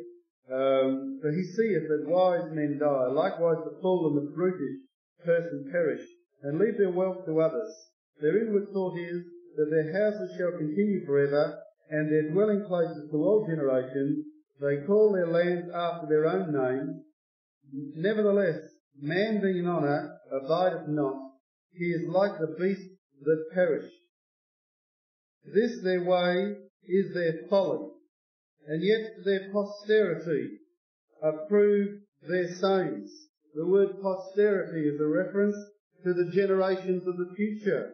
um, 0.52 1.20
for 1.22 1.32
he 1.32 1.44
seeth 1.44 1.88
that 1.88 2.06
wise 2.08 2.52
men 2.52 2.78
die, 2.80 3.08
likewise 3.08 3.64
the 3.64 3.78
fool 3.82 4.08
and 4.08 4.18
the 4.18 4.32
brutish 4.32 4.78
person 5.24 5.70
perish, 5.72 6.02
and 6.42 6.58
leave 6.58 6.78
their 6.78 6.90
wealth 6.90 7.26
to 7.26 7.40
others. 7.42 7.72
Their 8.20 8.38
inward 8.42 8.70
thought 8.74 8.98
is 8.98 9.24
that 9.58 9.70
their 9.70 9.92
houses 9.94 10.36
shall 10.38 10.58
continue 10.58 11.06
forever, 11.06 11.60
and 11.90 12.10
their 12.12 12.32
dwelling 12.32 12.64
places 12.66 13.10
to 13.12 13.18
all 13.18 13.46
generations. 13.48 14.26
They 14.60 14.86
call 14.86 15.12
their 15.12 15.28
lands 15.28 15.70
after 15.74 16.08
their 16.08 16.26
own 16.26 16.54
name. 16.54 17.04
Nevertheless, 17.96 18.62
man 19.00 19.42
being 19.42 19.60
in 19.60 19.68
honour 19.68 20.18
abideth 20.32 20.88
not. 20.88 21.32
He 21.74 21.86
is 21.86 22.08
like 22.08 22.40
the 22.40 22.56
beasts 22.60 22.91
that 23.24 23.46
perish. 23.54 23.92
This 25.46 25.82
their 25.84 26.04
way 26.04 26.56
is 26.88 27.14
their 27.14 27.48
folly, 27.50 27.90
and 28.68 28.84
yet 28.84 29.24
their 29.26 29.52
posterity 29.52 30.60
approve 31.22 32.00
their 32.28 32.48
sayings. 32.48 33.12
The 33.54 33.68
word 33.68 34.02
posterity 34.02 34.88
is 34.88 35.00
a 35.00 35.08
reference 35.08 35.56
to 36.04 36.14
the 36.14 36.32
generations 36.32 37.06
of 37.08 37.18
the 37.18 37.34
future. 37.36 37.92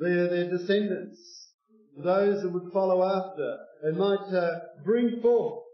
They're 0.00 0.28
their 0.28 0.50
descendants, 0.50 1.50
those 1.96 2.42
that 2.42 2.52
would 2.52 2.72
follow 2.72 3.02
after 3.02 3.58
and 3.82 3.96
might 3.96 4.32
uh, 4.32 4.60
bring 4.84 5.20
forth 5.20 5.64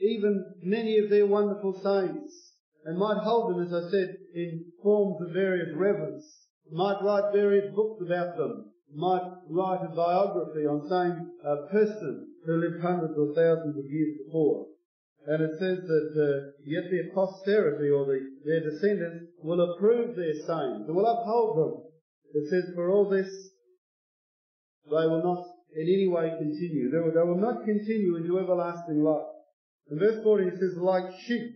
even 0.00 0.44
many 0.62 0.98
of 0.98 1.10
their 1.10 1.26
wonderful 1.26 1.80
sayings 1.82 2.52
and 2.84 2.98
might 2.98 3.18
hold 3.18 3.54
them, 3.54 3.62
as 3.62 3.72
I 3.72 3.90
said, 3.90 4.16
in 4.34 4.64
forms 4.82 5.22
of 5.22 5.32
various 5.32 5.68
reverence, 5.76 6.24
might 6.72 7.02
write 7.02 7.32
various 7.32 7.72
books 7.74 8.02
about 8.04 8.36
them, 8.36 8.72
might 8.94 9.28
write 9.48 9.84
a 9.84 9.94
biography 9.94 10.66
on 10.66 10.88
some 10.88 11.30
uh, 11.44 11.68
person 11.70 12.28
who 12.44 12.56
lived 12.56 12.82
hundreds 12.82 13.14
or 13.16 13.34
thousands 13.34 13.76
of 13.76 13.84
years 13.88 14.18
before. 14.24 14.66
And 15.26 15.42
it 15.42 15.52
says 15.60 15.78
that 15.86 16.10
uh, 16.18 16.50
yet 16.64 16.90
their 16.90 17.14
posterity 17.14 17.90
or 17.90 18.06
the, 18.06 18.18
their 18.44 18.68
descendants 18.68 19.30
will 19.38 19.60
approve 19.60 20.16
their 20.16 20.34
sayings, 20.34 20.88
will 20.88 21.06
uphold 21.06 21.58
them. 21.58 21.82
It 22.34 22.50
says, 22.50 22.74
for 22.74 22.90
all 22.90 23.08
this 23.08 23.30
they 24.84 25.06
will 25.06 25.22
not 25.22 25.44
in 25.76 25.86
any 25.86 26.08
way 26.08 26.28
continue. 26.38 26.90
They 26.90 26.98
will, 26.98 27.12
they 27.14 27.28
will 27.28 27.40
not 27.40 27.64
continue 27.64 28.16
into 28.16 28.38
everlasting 28.38 29.02
life. 29.02 29.30
In 29.90 29.98
verse 29.98 30.22
40 30.22 30.44
it 30.44 30.54
says, 30.58 30.76
like 30.76 31.04
sheep, 31.26 31.52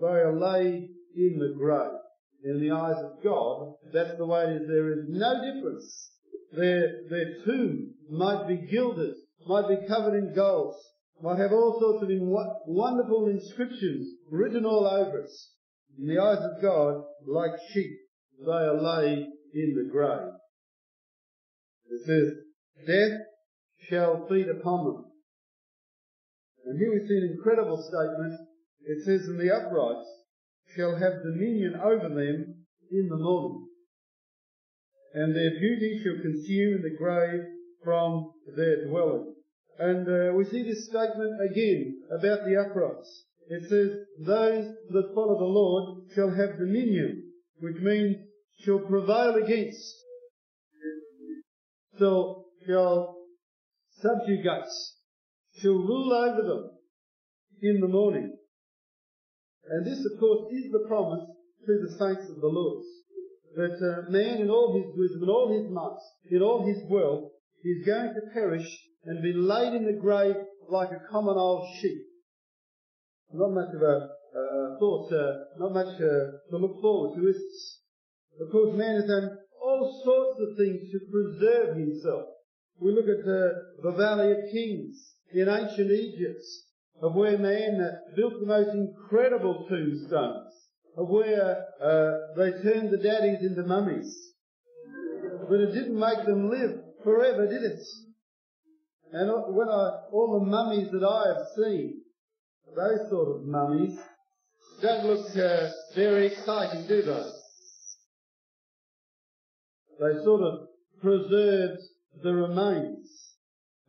they 0.00 0.06
are 0.06 0.38
laid 0.38 0.88
in 1.16 1.38
the 1.38 1.54
grave. 1.58 2.05
In 2.46 2.60
the 2.60 2.70
eyes 2.70 3.02
of 3.02 3.24
God, 3.24 3.74
that's 3.92 4.16
the 4.16 4.24
way 4.24 4.44
it 4.44 4.62
is. 4.62 4.68
There 4.68 4.92
is 4.92 5.06
no 5.08 5.34
difference 5.42 6.10
their, 6.52 7.02
their 7.10 7.44
tomb 7.44 7.94
might 8.08 8.46
be 8.46 8.68
gilded, 8.70 9.14
might 9.48 9.68
be 9.68 9.86
covered 9.88 10.16
in 10.16 10.32
gold, 10.32 10.76
might 11.20 11.40
have 11.40 11.50
all 11.50 11.78
sorts 11.80 12.04
of 12.04 12.10
in 12.10 12.20
wonderful 12.66 13.26
inscriptions 13.26 14.06
written 14.30 14.64
all 14.64 14.86
over 14.86 15.18
it. 15.18 15.30
In 15.98 16.06
the 16.06 16.22
eyes 16.22 16.38
of 16.38 16.62
God, 16.62 17.02
like 17.26 17.58
sheep, 17.72 17.90
they 18.38 18.52
are 18.52 18.80
laid 18.80 19.26
in 19.52 19.74
the 19.74 19.90
grave. 19.90 20.32
It 21.90 22.06
says, 22.06 22.32
death 22.86 23.18
shall 23.88 24.26
feed 24.28 24.48
upon 24.48 24.84
them. 24.84 25.04
And 26.64 26.78
here 26.78 26.92
we 26.92 27.08
see 27.08 27.16
an 27.16 27.36
incredible 27.36 27.82
statement. 27.82 28.38
It 28.82 29.04
says, 29.04 29.26
and 29.26 29.40
the 29.40 29.52
upright 29.52 30.04
shall 30.74 30.96
have 30.96 31.22
dominion 31.22 31.74
over 31.82 32.08
them 32.08 32.64
in 32.90 33.08
the 33.08 33.16
morning 33.16 33.66
and 35.16 35.34
their 35.34 35.50
beauty 35.58 35.98
shall 36.04 36.20
consume 36.20 36.82
the 36.82 36.94
grave 36.98 37.40
from 37.82 38.32
their 38.54 38.86
dwelling. 38.86 39.34
And 39.78 40.06
uh, 40.06 40.34
we 40.34 40.44
see 40.44 40.62
this 40.62 40.88
statement 40.88 41.40
again 41.50 42.02
about 42.10 42.40
the 42.44 42.56
uprights. 42.60 43.24
It 43.48 43.62
says, 43.62 43.96
those 44.26 44.66
that 44.90 45.12
follow 45.14 45.38
the 45.38 45.44
Lord 45.44 46.10
shall 46.14 46.28
have 46.28 46.58
dominion, 46.58 47.32
which 47.60 47.76
means 47.80 48.16
shall 48.58 48.80
prevail 48.80 49.36
against, 49.42 49.94
shall, 51.98 52.44
shall 52.66 53.16
subjugate, 54.02 54.68
shall 55.60 55.72
rule 55.72 56.12
over 56.12 56.42
them 56.42 56.70
in 57.62 57.80
the 57.80 57.88
morning. 57.88 58.36
And 59.70 59.86
this, 59.86 60.04
of 60.04 60.18
course, 60.20 60.52
is 60.52 60.70
the 60.70 60.84
promise 60.86 61.26
to 61.66 61.72
the 61.82 61.92
saints 61.98 62.30
of 62.30 62.40
the 62.40 62.48
Lord 62.48 62.84
that 63.56 63.80
uh, 63.80 64.10
man 64.10 64.42
in 64.42 64.50
all 64.50 64.76
his 64.76 64.92
wisdom, 64.96 65.24
in 65.24 65.28
all 65.30 65.48
his 65.48 65.70
might, 65.72 65.96
in 66.30 66.42
all 66.42 66.66
his 66.66 66.76
wealth, 66.90 67.32
is 67.64 67.86
going 67.86 68.12
to 68.14 68.20
perish 68.34 68.68
and 69.06 69.22
be 69.22 69.32
laid 69.32 69.72
in 69.72 69.86
the 69.86 69.98
grave 69.98 70.36
like 70.68 70.90
a 70.90 71.10
common 71.10 71.36
old 71.38 71.66
sheep. 71.80 72.02
Not 73.32 73.54
much 73.54 73.74
of 73.74 73.82
a 73.82 74.08
uh, 74.36 74.78
thought, 74.78 75.10
uh, 75.10 75.32
not 75.58 75.72
much 75.72 75.96
uh, 75.96 76.36
to 76.50 76.56
look 76.58 76.80
forward 76.82 77.16
to, 77.16 77.28
is 77.28 77.80
Of 78.40 78.52
course, 78.52 78.76
man 78.76 78.96
has 78.96 79.08
done 79.08 79.38
all 79.62 80.02
sorts 80.04 80.40
of 80.40 80.56
things 80.58 80.92
to 80.92 81.00
preserve 81.10 81.76
himself. 81.76 82.24
We 82.78 82.92
look 82.92 83.08
at 83.08 83.24
uh, 83.24 83.56
the 83.82 83.96
Valley 83.96 84.32
of 84.32 84.52
Kings 84.52 85.14
in 85.32 85.48
ancient 85.48 85.90
Egypt, 85.90 86.44
of 87.02 87.14
where 87.14 87.38
man 87.38 87.80
built 88.16 88.40
the 88.40 88.46
most 88.46 88.70
incredible 88.70 89.66
tombstones 89.68 90.52
of 90.96 91.08
where 91.08 91.64
uh, 91.82 92.10
they 92.36 92.50
turned 92.62 92.90
the 92.90 92.98
daddies 93.02 93.42
into 93.42 93.62
mummies. 93.62 94.32
But 95.48 95.60
it 95.60 95.72
didn't 95.72 95.98
make 95.98 96.24
them 96.24 96.50
live 96.50 96.80
forever, 97.04 97.46
did 97.46 97.62
it? 97.62 97.80
And 99.12 99.30
when 99.54 99.68
I, 99.68 99.90
all 100.10 100.40
the 100.40 100.50
mummies 100.50 100.88
that 100.90 101.04
I 101.04 101.28
have 101.28 101.46
seen, 101.56 102.00
those 102.74 103.08
sort 103.10 103.36
of 103.36 103.46
mummies, 103.46 103.98
don't 104.82 105.06
look 105.06 105.36
uh, 105.36 105.70
very 105.94 106.26
exciting, 106.26 106.86
do 106.88 107.02
they? 107.02 107.24
They 110.00 110.24
sort 110.24 110.42
of 110.42 110.68
preserved 111.00 111.80
the 112.22 112.34
remains 112.34 113.35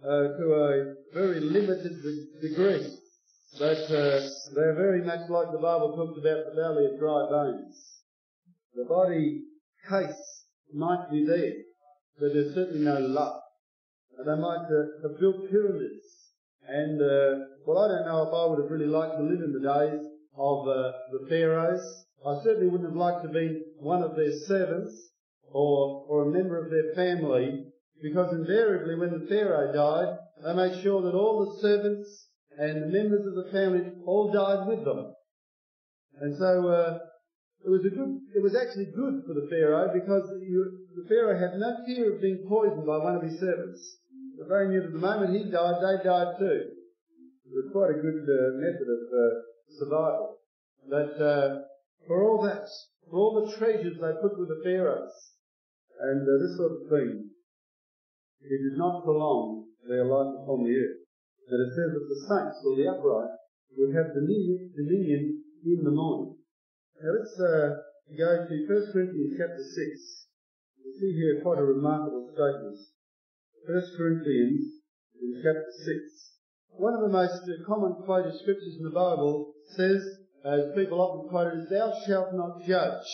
uh, 0.04 0.38
to 0.38 0.54
a 0.54 0.94
very 1.14 1.40
limited 1.40 1.98
degree. 2.42 2.88
But 3.60 3.90
uh, 3.90 4.22
they're 4.54 4.76
very 4.76 5.04
much 5.04 5.30
like 5.30 5.52
the 5.52 5.58
Bible 5.58 5.96
talks 5.96 6.20
about 6.20 6.46
the 6.46 6.62
valley 6.62 6.86
of 6.86 7.00
dry 7.00 7.26
bones. 7.30 8.02
The 8.76 8.86
body 8.86 9.42
case 9.90 10.44
might 10.74 11.10
be 11.10 11.26
there, 11.26 11.54
but 12.20 12.34
there's 12.34 12.54
certainly 12.54 12.86
no 12.86 13.00
life. 13.00 13.42
They 14.26 14.36
might 14.36 14.66
uh, 14.70 15.08
have 15.08 15.20
built 15.20 15.50
pyramids. 15.50 16.06
And, 16.68 17.02
uh, 17.02 17.46
well, 17.66 17.80
I 17.80 17.88
don't 17.88 18.06
know 18.06 18.28
if 18.28 18.34
I 18.34 18.46
would 18.46 18.60
have 18.62 18.72
really 18.72 18.92
liked 18.92 19.18
to 19.18 19.24
live 19.24 19.42
in 19.42 19.54
the 19.54 19.62
days 19.62 20.06
of 20.38 20.68
uh, 20.68 20.92
the 21.12 21.26
pharaohs. 21.30 22.06
I 22.26 22.44
certainly 22.44 22.68
wouldn't 22.68 22.90
have 22.90 22.98
liked 22.98 23.24
to 23.24 23.30
be 23.30 23.62
one 23.80 24.04
of 24.04 24.16
their 24.16 24.34
servants 24.46 24.92
or, 25.52 26.06
or 26.10 26.24
a 26.24 26.32
member 26.32 26.62
of 26.62 26.70
their 26.70 26.94
family 26.94 27.67
because 28.02 28.34
invariably 28.34 28.96
when 28.96 29.12
the 29.12 29.28
pharaoh 29.28 29.74
died, 29.74 30.18
they 30.44 30.54
made 30.54 30.82
sure 30.84 31.02
that 31.02 31.16
all 31.16 31.46
the 31.46 31.62
servants 31.62 32.28
and 32.58 32.84
the 32.84 32.88
members 32.88 33.26
of 33.26 33.36
the 33.36 33.52
family 33.52 33.92
all 34.06 34.32
died 34.32 34.68
with 34.68 34.86
them. 34.86 35.14
And 36.22 36.38
so 36.38 36.68
uh, 36.68 37.00
it 37.66 37.70
was 37.70 37.86
a 37.86 37.94
good. 37.94 38.22
It 38.36 38.42
was 38.42 38.56
actually 38.56 38.90
good 38.96 39.24
for 39.26 39.34
the 39.34 39.48
pharaoh 39.50 39.94
because 39.94 40.30
you, 40.42 40.88
the 40.96 41.08
pharaoh 41.10 41.38
had 41.38 41.60
no 41.60 41.78
fear 41.86 42.14
of 42.14 42.22
being 42.22 42.46
poisoned 42.48 42.86
by 42.86 42.98
one 42.98 43.16
of 43.16 43.24
his 43.24 43.40
servants. 43.40 43.82
The 44.38 44.46
very 44.46 44.70
knew 44.70 44.82
that 44.82 44.94
the 44.94 45.02
moment 45.02 45.34
he 45.34 45.50
died, 45.50 45.82
they 45.82 46.04
died 46.04 46.38
too. 46.38 46.62
It 47.46 47.54
was 47.54 47.70
quite 47.72 47.92
a 47.92 48.02
good 48.02 48.22
uh, 48.26 48.58
method 48.62 48.86
of 48.86 49.02
uh, 49.10 49.26
survival. 49.80 50.38
But 50.90 51.22
uh, 51.22 51.50
for 52.06 52.24
all 52.24 52.44
that, 52.44 52.68
for 53.10 53.18
all 53.18 53.46
the 53.46 53.58
treasures 53.58 53.98
they 53.98 54.14
put 54.22 54.38
with 54.38 54.50
the 54.50 54.62
pharaohs, 54.64 55.12
and 56.00 56.22
uh, 56.22 56.38
this 56.40 56.58
sort 56.58 56.72
of 56.72 56.90
thing, 56.90 57.30
it 58.42 58.60
did 58.62 58.78
not 58.78 59.04
prolong 59.04 59.68
their 59.88 60.06
life 60.06 60.34
upon 60.44 60.64
the 60.64 60.76
earth. 60.76 61.02
But 61.48 61.64
it 61.64 61.72
says 61.74 61.92
that 61.96 62.08
the 62.08 62.22
saints, 62.28 62.60
or 62.66 62.76
the 62.76 62.92
upright, 62.92 63.34
would 63.78 63.96
have 63.96 64.14
dominion, 64.14 64.74
dominion 64.76 65.44
in 65.64 65.84
the 65.84 65.92
morning. 65.92 66.36
Now 67.00 67.12
let's 67.14 67.36
uh, 67.40 67.88
go 68.18 68.48
to 68.48 68.56
1 68.68 68.94
Corinthians 68.94 69.38
chapter 69.38 69.64
6. 69.64 70.28
We 70.84 70.92
see 71.00 71.12
here 71.14 71.42
quite 71.44 71.60
a 71.60 71.66
remarkable 71.66 72.32
statement. 72.34 72.78
1 73.68 73.98
Corinthians 73.98 74.82
in 75.22 75.42
chapter 75.44 75.72
6. 75.72 76.28
One 76.78 76.94
of 76.94 77.02
the 77.02 77.16
most 77.16 77.42
common 77.66 78.02
quoted 78.06 78.34
scriptures 78.40 78.78
in 78.78 78.86
the 78.86 78.94
Bible 78.94 79.54
says, 79.76 80.04
as 80.46 80.76
people 80.76 81.02
often 81.02 81.30
quote 81.30 81.54
it, 81.54 81.70
Thou 81.70 81.92
shalt 82.06 82.34
not 82.34 82.64
judge. 82.66 83.08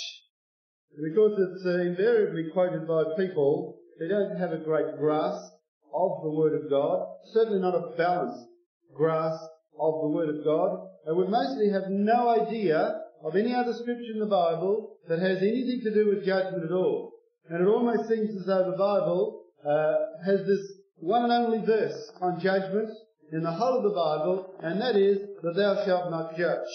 Because 0.94 1.34
it's 1.40 1.66
uh, 1.66 1.82
invariably 1.82 2.52
quoted 2.54 2.88
by 2.88 3.04
people 3.18 3.80
who 4.00 4.08
don't 4.08 4.38
have 4.38 4.52
a 4.52 4.58
great 4.58 4.98
grasp 4.98 5.54
of 5.94 6.24
the 6.24 6.32
Word 6.32 6.54
of 6.54 6.70
God, 6.70 7.06
certainly 7.34 7.60
not 7.60 7.76
a 7.76 7.96
balanced 7.96 8.48
grasp 8.96 9.44
of 9.80 10.02
the 10.02 10.10
Word 10.10 10.30
of 10.30 10.44
God, 10.44 10.88
and 11.06 11.18
would 11.18 11.30
mostly 11.30 11.70
have 11.70 11.90
no 11.90 12.30
idea 12.30 13.02
of 13.24 13.36
any 13.36 13.54
other 13.54 13.74
scripture 13.74 14.14
in 14.14 14.20
the 14.20 14.26
Bible 14.26 14.98
that 15.08 15.20
has 15.20 15.38
anything 15.38 15.82
to 15.84 15.94
do 15.94 16.10
with 16.10 16.26
judgment 16.26 16.64
at 16.64 16.72
all. 16.72 17.14
And 17.50 17.62
it 17.62 17.70
almost 17.70 18.10
seems 18.10 18.30
as 18.40 18.46
though 18.46 18.72
the 18.72 18.78
Bible 18.78 19.44
uh, 19.66 19.96
has 20.26 20.46
this 20.46 20.62
one 20.98 21.24
and 21.24 21.34
only 21.34 21.66
verse 21.66 22.12
on 22.22 22.40
judgment 22.40 22.90
in 23.32 23.44
the 23.44 23.52
whole 23.52 23.78
of 23.78 23.84
the 23.84 23.90
Bible, 23.90 24.54
and 24.62 24.80
that 24.82 24.96
is 24.96 25.18
that 25.42 25.56
thou 25.56 25.84
shalt 25.86 26.12
not 26.12 26.38
judge. 26.38 26.70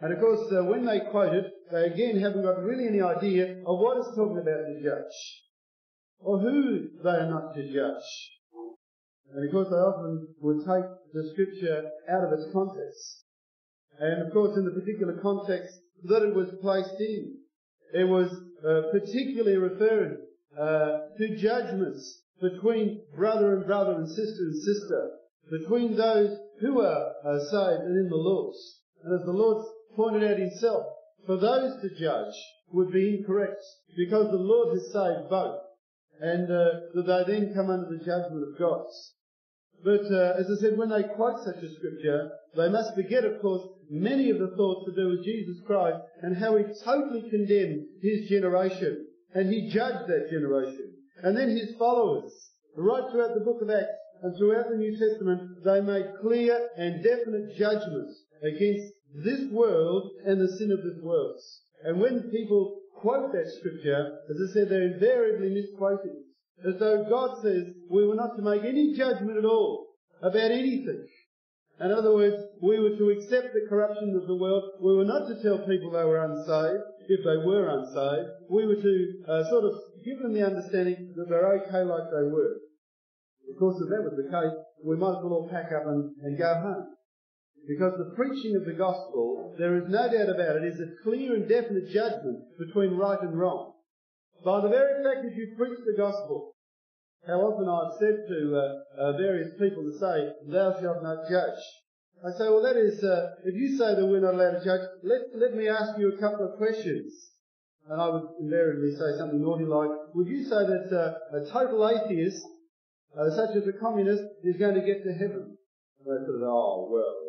And 0.00 0.12
of 0.12 0.20
course, 0.20 0.52
uh, 0.52 0.64
when 0.64 0.84
they 0.84 1.00
quote 1.10 1.34
it, 1.34 1.52
they 1.70 1.84
again 1.84 2.20
haven't 2.20 2.42
got 2.42 2.62
really 2.62 2.86
any 2.86 3.00
idea 3.00 3.58
of 3.66 3.78
what 3.78 3.98
it's 3.98 4.14
talking 4.16 4.38
about 4.38 4.66
to 4.66 4.80
judge, 4.82 5.14
or 6.20 6.38
who 6.38 6.88
they 7.02 7.10
are 7.10 7.30
not 7.30 7.54
to 7.54 7.62
judge. 7.62 8.04
And 9.34 9.44
of 9.44 9.52
course, 9.52 9.68
they 9.68 9.76
often 9.76 10.28
would 10.40 10.58
take 10.60 10.88
the 11.12 11.30
scripture 11.32 11.90
out 12.08 12.24
of 12.24 12.32
its 12.32 12.52
context. 12.52 13.24
And 13.98 14.26
of 14.26 14.32
course, 14.32 14.56
in 14.56 14.64
the 14.64 14.70
particular 14.70 15.18
context 15.20 15.74
that 16.04 16.22
it 16.22 16.34
was 16.34 16.48
placed 16.60 17.00
in, 17.00 17.36
it 17.94 18.04
was 18.04 18.30
uh, 18.66 18.90
particularly 18.92 19.56
referring 19.56 20.18
uh, 20.58 20.98
to 21.18 21.36
judgments 21.36 22.22
between 22.40 23.02
brother 23.16 23.56
and 23.56 23.66
brother 23.66 23.92
and 23.92 24.08
sister 24.08 24.42
and 24.42 24.62
sister, 24.62 25.10
between 25.50 25.96
those 25.96 26.36
who 26.60 26.80
are 26.80 27.12
uh, 27.24 27.38
saved 27.38 27.82
and 27.82 27.96
in 27.96 28.08
the 28.08 28.16
Lord. 28.16 28.54
And 29.04 29.20
as 29.20 29.26
the 29.26 29.32
Lord 29.32 29.64
pointed 29.96 30.30
out 30.30 30.38
himself, 30.38 30.86
for 31.26 31.36
those 31.36 31.80
to 31.82 31.88
judge 31.98 32.34
would 32.72 32.92
be 32.92 33.16
incorrect 33.16 33.62
because 33.96 34.30
the 34.30 34.36
Lord 34.36 34.76
has 34.76 34.92
saved 34.92 35.30
both 35.30 35.60
and 36.20 36.50
uh, 36.50 36.92
that 36.94 37.24
they 37.26 37.32
then 37.32 37.54
come 37.54 37.70
under 37.70 37.88
the 37.88 38.04
judgment 38.04 38.42
of 38.42 38.58
God. 38.58 38.86
But 39.84 40.06
uh, 40.10 40.34
as 40.38 40.46
I 40.50 40.60
said, 40.60 40.78
when 40.78 40.88
they 40.88 41.02
quote 41.02 41.44
such 41.44 41.62
a 41.62 41.74
scripture, 41.74 42.30
they 42.56 42.68
must 42.68 42.94
forget, 42.94 43.24
of 43.24 43.40
course, 43.42 43.62
many 43.90 44.30
of 44.30 44.38
the 44.38 44.54
thoughts 44.56 44.86
to 44.86 44.94
do 44.94 45.10
with 45.10 45.24
Jesus 45.24 45.58
Christ 45.66 45.98
and 46.22 46.36
how 46.36 46.56
he 46.56 46.64
totally 46.84 47.28
condemned 47.28 47.84
his 48.00 48.28
generation 48.28 49.06
and 49.34 49.52
he 49.52 49.68
judged 49.70 50.08
that 50.08 50.30
generation. 50.30 50.94
And 51.22 51.36
then 51.36 51.50
his 51.50 51.74
followers, 51.78 52.32
right 52.76 53.02
throughout 53.10 53.34
the 53.34 53.44
book 53.44 53.60
of 53.60 53.70
Acts 53.70 53.90
and 54.22 54.36
throughout 54.38 54.70
the 54.70 54.76
New 54.76 54.96
Testament, 54.96 55.62
they 55.64 55.80
made 55.80 56.06
clear 56.22 56.68
and 56.76 57.02
definite 57.02 57.56
judgments 57.56 58.14
against 58.42 58.92
this 59.24 59.50
world 59.50 60.10
and 60.24 60.40
the 60.40 60.56
sin 60.56 60.72
of 60.72 60.82
this 60.82 61.02
world. 61.02 61.38
And 61.84 62.00
when 62.00 62.30
people 62.30 62.80
quote 63.04 63.32
that 63.36 63.52
scripture, 63.60 64.24
as 64.32 64.36
I 64.40 64.48
said, 64.54 64.72
they're 64.72 64.96
invariably 64.96 65.52
misquoting 65.52 66.24
it. 66.24 66.66
As 66.66 66.80
though 66.80 67.04
God 67.04 67.42
says 67.44 67.68
we 67.90 68.06
were 68.06 68.16
not 68.16 68.36
to 68.36 68.42
make 68.42 68.64
any 68.64 68.96
judgment 68.96 69.36
at 69.36 69.44
all 69.44 69.92
about 70.22 70.50
anything. 70.50 71.04
In 71.80 71.90
other 71.90 72.14
words, 72.14 72.40
we 72.62 72.78
were 72.80 72.96
to 72.96 73.10
accept 73.10 73.52
the 73.52 73.66
corruption 73.68 74.16
of 74.16 74.26
the 74.26 74.36
world. 74.36 74.64
We 74.80 74.96
were 74.96 75.04
not 75.04 75.28
to 75.28 75.42
tell 75.42 75.58
people 75.66 75.90
they 75.90 76.06
were 76.08 76.24
unsaved, 76.24 76.80
if 77.08 77.20
they 77.20 77.44
were 77.44 77.68
unsaved. 77.68 78.30
We 78.48 78.64
were 78.64 78.80
to 78.80 78.94
uh, 79.28 79.44
sort 79.50 79.64
of 79.64 79.74
give 80.04 80.22
them 80.22 80.32
the 80.32 80.46
understanding 80.46 81.12
that 81.16 81.28
they're 81.28 81.60
okay 81.60 81.82
like 81.84 82.08
they 82.08 82.30
were. 82.30 82.62
Of 83.50 83.58
course, 83.58 83.76
if 83.82 83.90
that 83.90 84.06
was 84.06 84.16
the 84.16 84.30
case, 84.30 84.56
we 84.86 84.96
might 84.96 85.18
as 85.18 85.24
well 85.24 85.44
all 85.44 85.48
pack 85.50 85.72
up 85.74 85.84
and, 85.84 86.14
and 86.22 86.38
go 86.38 86.54
home. 86.54 86.93
Because 87.66 87.94
the 87.96 88.14
preaching 88.14 88.56
of 88.56 88.66
the 88.66 88.76
gospel, 88.76 89.54
there 89.58 89.76
is 89.76 89.88
no 89.88 90.04
doubt 90.12 90.28
about 90.28 90.56
it, 90.56 90.64
is 90.64 90.80
a 90.80 91.02
clear 91.02 91.34
and 91.34 91.48
definite 91.48 91.88
judgment 91.88 92.44
between 92.58 92.96
right 92.96 93.20
and 93.22 93.38
wrong. 93.38 93.72
By 94.44 94.60
the 94.60 94.68
very 94.68 95.02
fact 95.02 95.24
that 95.24 95.34
you 95.34 95.54
preach 95.56 95.78
the 95.86 95.96
gospel, 95.96 96.52
how 97.26 97.40
often 97.40 97.64
I've 97.64 97.96
said 97.96 98.28
to 98.28 98.40
uh, 98.52 99.00
uh, 99.00 99.12
various 99.16 99.48
people 99.58 99.82
to 99.84 99.96
say, 99.96 100.28
thou 100.52 100.76
shalt 100.76 101.02
not 101.02 101.24
judge. 101.30 101.60
I 102.20 102.30
say, 102.36 102.52
well 102.52 102.62
that 102.62 102.76
is, 102.76 103.02
uh, 103.02 103.32
if 103.44 103.54
you 103.54 103.78
say 103.78 103.96
that 103.96 104.04
we're 104.04 104.20
not 104.20 104.34
allowed 104.34 104.60
to 104.60 104.64
judge, 104.64 104.84
let, 105.02 105.32
let 105.34 105.56
me 105.56 105.68
ask 105.68 105.98
you 105.98 106.12
a 106.12 106.20
couple 106.20 106.44
of 106.44 106.58
questions. 106.58 107.12
And 107.88 108.00
I 108.00 108.08
would 108.08 108.28
invariably 108.40 108.92
say 108.92 109.16
something 109.16 109.40
naughty 109.40 109.64
like, 109.64 109.90
would 110.14 110.28
you 110.28 110.44
say 110.44 110.68
that 110.68 110.88
uh, 110.92 111.36
a 111.36 111.50
total 111.50 111.88
atheist, 111.88 112.44
uh, 113.16 113.30
such 113.30 113.56
as 113.56 113.66
a 113.68 113.72
communist, 113.80 114.24
is 114.42 114.56
going 114.56 114.74
to 114.74 114.84
get 114.84 115.04
to 115.04 115.12
heaven? 115.12 115.56
And 116.00 116.04
they 116.04 116.20
said, 116.24 116.44
oh, 116.44 116.88
well, 116.92 117.23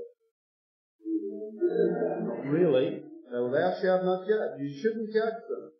really? 2.45 3.01
Well, 3.31 3.51
thou 3.51 3.73
shalt 3.81 4.05
not 4.05 4.27
judge. 4.27 4.59
You 4.59 4.81
shouldn't 4.81 5.13
judge 5.13 5.41
them. 5.49 5.71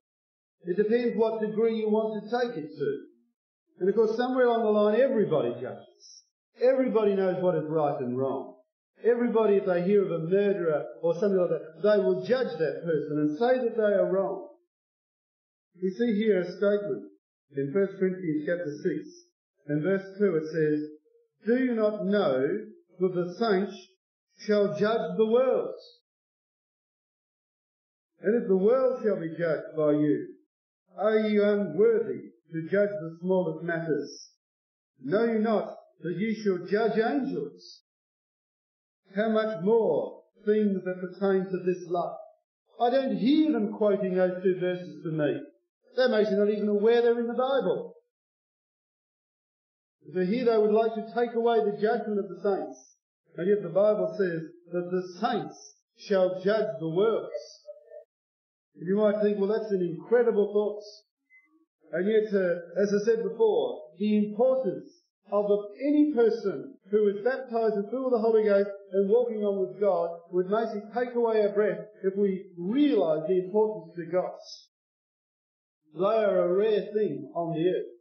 It 0.65 0.77
depends 0.77 1.15
what 1.15 1.41
degree 1.41 1.77
you 1.77 1.89
want 1.89 2.23
to 2.23 2.29
take 2.29 2.57
it 2.57 2.69
to. 2.75 3.01
And 3.79 3.89
of 3.89 3.95
course, 3.95 4.17
somewhere 4.17 4.45
along 4.45 4.63
the 4.63 4.71
line, 4.71 4.99
everybody 4.99 5.53
judges. 5.61 6.23
Everybody 6.61 7.15
knows 7.15 7.41
what 7.41 7.55
is 7.55 7.65
right 7.67 7.99
and 7.99 8.17
wrong. 8.17 8.55
Everybody, 9.03 9.55
if 9.57 9.65
they 9.65 9.83
hear 9.83 10.05
of 10.05 10.11
a 10.11 10.25
murderer 10.25 10.85
or 11.01 11.13
something 11.13 11.37
like 11.37 11.49
that, 11.49 11.83
they 11.83 12.01
will 12.01 12.25
judge 12.25 12.57
that 12.57 12.83
person 12.83 13.19
and 13.19 13.37
say 13.37 13.59
that 13.59 13.75
they 13.75 13.93
are 13.93 14.11
wrong. 14.11 14.47
We 15.81 15.89
see 15.91 16.15
here 16.15 16.41
a 16.41 16.45
statement 16.45 17.11
in 17.55 17.73
1 17.73 17.87
Corinthians 17.99 18.43
chapter 18.47 18.71
6 18.81 19.25
and 19.67 19.83
verse 19.83 20.05
2 20.17 20.35
it 20.35 20.45
says, 20.51 20.89
Do 21.45 21.63
you 21.63 21.75
not 21.75 22.05
know 22.05 22.47
that 22.99 23.13
the 23.13 23.35
saints 23.37 23.75
shall 24.39 24.77
judge 24.77 25.17
the 25.17 25.25
world? 25.25 25.75
And 28.21 28.41
if 28.41 28.47
the 28.47 28.57
world 28.57 29.01
shall 29.03 29.19
be 29.19 29.35
judged 29.37 29.75
by 29.77 29.91
you, 29.91 30.27
are 30.97 31.17
you 31.17 31.43
unworthy 31.43 32.31
to 32.51 32.69
judge 32.69 32.89
the 32.89 33.17
smallest 33.21 33.63
matters? 33.63 34.29
Know 35.03 35.25
you 35.25 35.39
not 35.39 35.75
that 36.01 36.17
ye 36.17 36.41
shall 36.43 36.65
judge 36.65 36.97
angels? 36.97 37.81
How 39.15 39.29
much 39.29 39.63
more 39.63 40.21
things 40.45 40.83
that 40.83 41.01
pertain 41.01 41.45
to 41.45 41.57
this 41.65 41.87
life? 41.89 42.17
I 42.79 42.89
don't 42.89 43.17
hear 43.17 43.51
them 43.51 43.73
quoting 43.73 44.15
those 44.15 44.43
two 44.43 44.59
verses 44.59 45.03
to 45.03 45.11
me. 45.11 45.39
They're 45.95 46.09
may 46.09 46.23
not 46.23 46.49
even 46.49 46.67
aware 46.67 47.01
they're 47.01 47.19
in 47.19 47.27
the 47.27 47.33
Bible. 47.33 47.93
So 50.13 50.25
here 50.25 50.45
they 50.45 50.57
would 50.57 50.71
like 50.71 50.93
to 50.95 51.13
take 51.13 51.35
away 51.35 51.59
the 51.59 51.77
judgment 51.81 52.19
of 52.19 52.27
the 52.27 52.41
saints. 52.43 52.94
And 53.37 53.47
yet 53.47 53.63
the 53.63 53.69
Bible 53.69 54.15
says 54.17 54.41
that 54.71 54.89
the 54.91 55.03
saints 55.19 55.73
shall 56.07 56.41
judge 56.43 56.79
the 56.79 56.89
works. 56.89 57.61
And 58.75 58.87
You 58.87 58.97
might 58.97 59.21
think, 59.21 59.39
well, 59.39 59.57
that's 59.57 59.71
an 59.71 59.81
incredible 59.81 60.51
thought. 60.53 60.83
And 61.93 62.07
yet, 62.09 62.33
uh, 62.33 62.81
as 62.81 62.93
I 62.93 63.05
said 63.05 63.23
before, 63.23 63.81
the 63.99 64.17
importance 64.17 64.89
of 65.31 65.45
any 65.81 66.13
person 66.13 66.75
who 66.91 67.07
is 67.09 67.23
baptized 67.23 67.75
and 67.75 67.89
filled 67.89 68.11
with 68.11 68.13
the 68.13 68.19
Holy 68.19 68.43
Ghost 68.43 68.69
and 68.91 69.09
walking 69.09 69.43
on 69.43 69.59
with 69.59 69.79
God 69.79 70.09
would 70.31 70.49
basically 70.49 70.89
take 70.93 71.15
away 71.15 71.41
our 71.41 71.49
breath 71.49 71.79
if 72.03 72.13
we 72.17 72.51
realize 72.57 73.27
the 73.27 73.45
importance 73.45 73.95
to 73.95 74.05
God. 74.11 74.37
They 75.95 76.23
are 76.23 76.45
a 76.45 76.53
rare 76.53 76.85
thing 76.93 77.31
on 77.33 77.55
the 77.55 77.67
earth. 77.69 77.95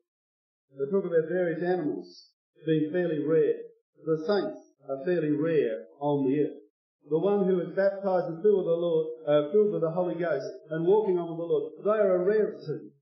They 0.76 0.90
talk 0.90 1.04
about 1.04 1.28
various 1.30 1.62
animals 1.62 2.28
being 2.66 2.90
fairly 2.92 3.24
rare. 3.24 3.54
The 4.04 4.24
saints 4.26 4.63
are 4.88 5.04
fairly 5.04 5.30
rare 5.30 5.84
on 6.00 6.28
the 6.28 6.40
earth 6.40 6.64
the 7.10 7.18
one 7.18 7.46
who 7.46 7.60
is 7.60 7.76
baptized 7.76 8.32
and 8.32 8.42
filled 8.42 8.64
with 8.64 8.72
the 8.72 8.80
Lord, 8.80 9.06
uh, 9.28 9.52
filled 9.52 9.72
with 9.72 9.82
the 9.82 9.90
Holy 9.90 10.14
Ghost, 10.14 10.46
and 10.70 10.86
walking 10.86 11.18
on 11.18 11.28
with 11.28 11.38
the 11.38 11.52
Lord, 11.52 11.72
they 11.84 12.00
are 12.00 12.16
a 12.16 12.24
rarity. 12.24 12.92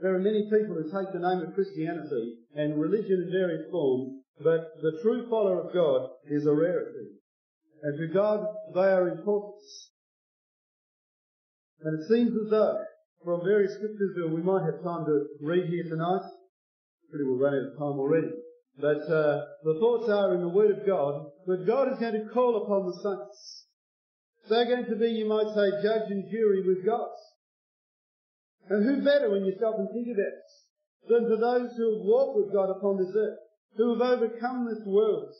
There 0.00 0.14
are 0.14 0.18
many 0.18 0.48
people 0.48 0.74
who 0.74 0.88
take 0.88 1.12
the 1.12 1.20
name 1.20 1.44
of 1.44 1.54
Christianity 1.54 2.38
and 2.56 2.80
religion 2.80 3.28
in 3.28 3.30
various 3.30 3.70
forms, 3.70 4.24
but 4.40 4.72
the 4.80 4.98
true 5.02 5.28
follower 5.28 5.60
of 5.60 5.74
God 5.74 6.08
is 6.30 6.46
a 6.46 6.54
rarity. 6.54 7.20
And 7.82 7.98
to 7.98 8.14
God, 8.14 8.46
they 8.74 8.88
are 8.88 9.08
importance. 9.08 9.90
And 11.82 12.00
it 12.00 12.08
seems 12.08 12.32
as 12.32 12.50
though, 12.50 12.82
from 13.24 13.44
various 13.44 13.74
scriptures 13.74 14.16
that 14.16 14.28
we 14.28 14.42
might 14.42 14.64
have 14.64 14.82
time 14.82 15.04
to 15.04 15.26
read 15.40 15.66
here 15.66 15.84
tonight, 15.84 16.24
pretty 17.10 17.24
well 17.26 17.38
run 17.38 17.54
out 17.54 17.72
of 17.72 17.78
time 17.78 18.00
already, 18.00 18.30
but 18.78 19.04
uh, 19.04 19.44
the 19.64 19.76
thoughts 19.78 20.08
are 20.08 20.34
in 20.34 20.40
the 20.40 20.48
Word 20.48 20.70
of 20.70 20.86
God 20.86 21.26
that 21.46 21.66
God 21.66 21.92
is 21.92 21.98
going 21.98 22.14
to 22.14 22.32
call 22.32 22.62
upon 22.64 22.86
the 22.86 22.96
saints. 23.02 23.66
They're 24.48 24.64
going 24.64 24.86
to 24.86 24.96
be, 24.96 25.08
you 25.08 25.28
might 25.28 25.54
say, 25.54 25.82
judge 25.82 26.10
and 26.10 26.30
jury 26.30 26.62
with 26.66 26.84
God. 26.84 27.10
And 28.70 28.84
who 28.84 29.04
better 29.04 29.30
when 29.30 29.44
you 29.44 29.54
stop 29.56 29.78
and 29.78 29.88
think 29.92 30.08
about 30.08 30.32
it 30.32 30.50
than 31.08 31.28
to 31.28 31.36
those 31.36 31.76
who 31.76 31.98
have 31.98 32.06
walked 32.06 32.36
with 32.36 32.52
God 32.52 32.70
upon 32.70 32.96
this 32.96 33.14
earth, 33.14 33.38
who 33.76 33.92
have 33.92 34.02
overcome 34.02 34.66
this 34.66 34.82
world, 34.86 35.32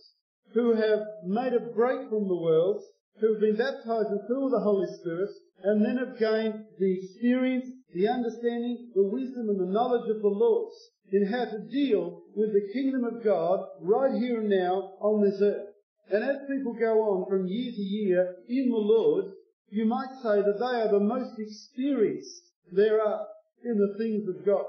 who 0.55 0.75
have 0.75 1.01
made 1.25 1.55
a 1.55 1.73
break 1.75 2.09
from 2.11 2.29
the 2.29 2.37
world, 2.37 2.83
who 3.21 3.33
have 3.33 3.41
been 3.41 3.57
baptized 3.57 4.11
and 4.11 4.27
filled 4.27 4.51
with 4.51 4.53
the 4.53 4.65
Holy 4.65 4.89
Spirit, 5.01 5.31
and 5.65 5.85
then 5.85 5.97
have 5.97 6.19
gained 6.19 6.65
the 6.79 6.99
experience, 6.99 7.67
the 7.95 8.09
understanding, 8.09 8.91
the 8.95 9.09
wisdom 9.09 9.49
and 9.49 9.61
the 9.61 9.73
knowledge 9.73 10.09
of 10.11 10.21
the 10.21 10.29
Lord 10.29 10.73
in 11.13 11.27
how 11.27 11.45
to 11.45 11.59
deal 11.71 12.23
with 12.35 12.53
the 12.53 12.73
kingdom 12.73 13.05
of 13.05 13.23
God 13.23 13.61
right 13.81 14.13
here 14.19 14.41
and 14.41 14.49
now 14.49 14.95
on 15.01 15.23
this 15.23 15.41
earth. 15.43 15.69
And 16.11 16.25
as 16.25 16.49
people 16.51 16.73
go 16.73 17.01
on 17.03 17.29
from 17.29 17.47
year 17.47 17.71
to 17.71 17.81
year 17.81 18.35
in 18.49 18.71
the 18.71 18.77
Lord, 18.77 19.27
you 19.69 19.87
might 19.87 20.11
say 20.23 20.41
that 20.41 20.59
they 20.59 20.81
are 20.81 20.89
the 20.89 21.01
most 21.01 21.39
experienced 21.39 22.43
there 22.73 23.01
are 23.01 23.27
in 23.65 23.79
the 23.79 23.95
things 23.99 24.29
of 24.29 24.45
God. 24.45 24.65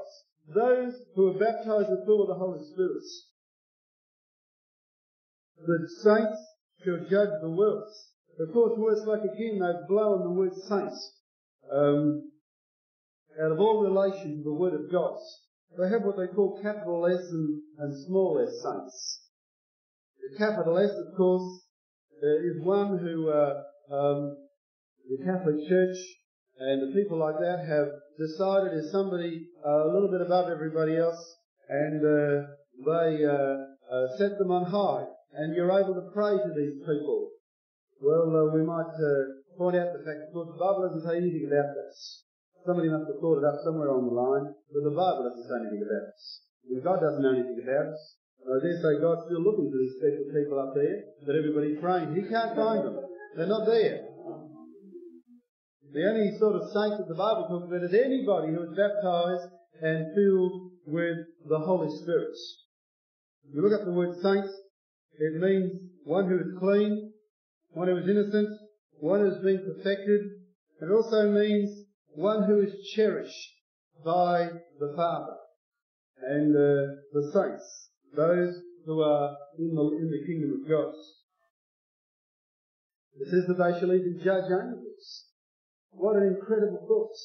Those 0.53 0.93
who 1.15 1.27
are 1.27 1.39
baptized 1.39 1.89
with 1.89 2.05
the 2.05 2.35
Holy 2.37 2.63
Spirit. 2.73 3.03
The 5.65 5.87
saints 6.03 6.39
shall 6.83 6.99
judge 7.09 7.41
the 7.41 7.49
world. 7.49 7.87
Of 8.39 8.51
course, 8.51 8.77
words 8.77 9.01
like 9.05 9.21
again, 9.21 9.59
they've 9.59 9.87
blown 9.87 10.23
the 10.23 10.31
word 10.31 10.53
saints 10.67 11.13
um, 11.71 12.31
out 13.41 13.51
of 13.51 13.59
all 13.59 13.83
relation 13.83 14.37
to 14.37 14.43
the 14.43 14.53
word 14.53 14.73
of 14.73 14.91
God. 14.91 15.17
They 15.77 15.89
have 15.89 16.03
what 16.03 16.17
they 16.17 16.27
call 16.27 16.59
capital 16.61 17.07
S 17.07 17.25
and, 17.31 17.61
and 17.79 18.05
small 18.05 18.39
s 18.39 18.61
saints. 18.61 19.29
The 20.21 20.37
capital 20.37 20.77
S, 20.77 20.91
of 20.91 21.17
course, 21.17 21.65
uh, 22.21 22.47
is 22.47 22.61
one 22.61 22.99
who 22.99 23.29
uh, 23.29 23.63
um, 23.91 24.37
the 25.09 25.17
Catholic 25.25 25.67
Church 25.67 25.97
and 26.59 26.81
the 26.81 26.93
people 26.93 27.17
like 27.17 27.39
that 27.39 27.65
have 27.65 27.89
decided 28.17 28.77
is 28.77 28.91
somebody 28.91 29.47
uh, 29.65 29.89
a 29.89 29.91
little 29.91 30.09
bit 30.11 30.21
above 30.21 30.49
everybody 30.49 30.95
else, 30.95 31.19
and 31.67 31.99
uh, 31.99 32.47
they 32.85 33.25
uh, 33.25 33.57
uh, 33.89 34.07
set 34.17 34.37
them 34.37 34.51
on 34.51 34.69
high, 34.69 35.05
and 35.33 35.55
you're 35.55 35.71
able 35.71 35.95
to 35.95 36.09
pray 36.13 36.37
to 36.37 36.51
these 36.55 36.79
people. 36.85 37.29
Well, 38.01 38.29
uh, 38.29 38.53
we 38.53 38.63
might 38.63 38.93
point 39.57 39.75
out 39.75 39.93
the 39.93 40.05
fact 40.05 40.19
that 40.19 40.31
the 40.33 40.59
Bible 40.59 40.87
doesn't 40.87 41.09
say 41.09 41.17
anything 41.17 41.49
about 41.49 41.73
this. 41.73 42.23
Somebody 42.65 42.87
must 42.87 43.11
have 43.11 43.19
thought 43.19 43.43
it 43.43 43.47
up 43.47 43.59
somewhere 43.63 43.91
on 43.91 44.07
the 44.07 44.15
line, 44.15 44.47
but 44.71 44.83
the 44.87 44.95
Bible 44.95 45.27
doesn't 45.27 45.43
say 45.43 45.57
anything 45.59 45.83
about 45.83 46.15
this. 46.15 46.23
And 46.71 46.83
God 46.83 47.03
doesn't 47.03 47.19
know 47.19 47.35
anything 47.35 47.59
about 47.59 47.91
us. 47.91 48.01
I 48.43 48.59
dare 48.59 48.79
say 48.79 48.99
God's 48.99 49.27
still 49.27 49.43
looking 49.43 49.71
for 49.71 49.79
these 49.79 49.95
special 49.99 50.27
people 50.31 50.59
up 50.59 50.75
there 50.75 50.99
that 51.27 51.35
everybody's 51.35 51.79
praying. 51.79 52.15
He 52.15 52.27
can't 52.27 52.55
find 52.55 52.83
them. 52.83 52.99
They're 53.35 53.51
not 53.51 53.67
there. 53.67 54.03
The 55.91 56.09
only 56.09 56.31
sort 56.39 56.55
of 56.55 56.71
saint 56.73 56.97
that 56.97 57.07
the 57.07 57.19
Bible 57.19 57.47
talks 57.47 57.67
about 57.67 57.83
is 57.83 57.93
anybody 57.93 58.51
who 58.51 58.63
is 58.63 58.75
baptized 58.75 59.47
and 59.83 60.11
filled 60.15 60.71
with 60.87 61.17
the 61.47 61.59
Holy 61.59 61.91
Spirit. 62.01 62.35
You 63.53 63.61
look 63.61 63.79
up 63.79 63.85
the 63.85 63.93
word 63.93 64.15
saint, 64.23 64.47
it 65.19 65.39
means 65.39 65.71
one 66.03 66.27
who 66.27 66.39
is 66.39 66.57
clean, 66.59 67.13
one 67.71 67.87
who 67.87 67.97
is 67.97 68.09
innocent, 68.09 68.49
one 68.99 69.19
who 69.19 69.29
has 69.31 69.43
been 69.43 69.61
perfected. 69.63 70.21
It 70.81 70.89
also 70.91 71.29
means 71.29 71.82
one 72.15 72.43
who 72.43 72.61
is 72.61 72.73
cherished 72.95 73.49
by 74.03 74.49
the 74.79 74.93
Father 74.95 75.35
and 76.21 76.55
uh, 76.55 76.93
the 77.13 77.31
saints, 77.33 77.89
those 78.15 78.55
who 78.85 79.01
are 79.01 79.35
in 79.57 79.73
the, 79.73 79.81
in 79.97 80.09
the 80.11 80.25
kingdom 80.25 80.61
of 80.61 80.69
God. 80.69 80.93
It 83.19 83.29
says 83.29 83.45
that 83.47 83.57
they 83.57 83.79
shall 83.79 83.93
even 83.93 84.19
judge 84.23 84.49
angels. 84.49 85.25
What 85.91 86.15
an 86.15 86.35
incredible 86.35 86.83
thought. 86.87 87.15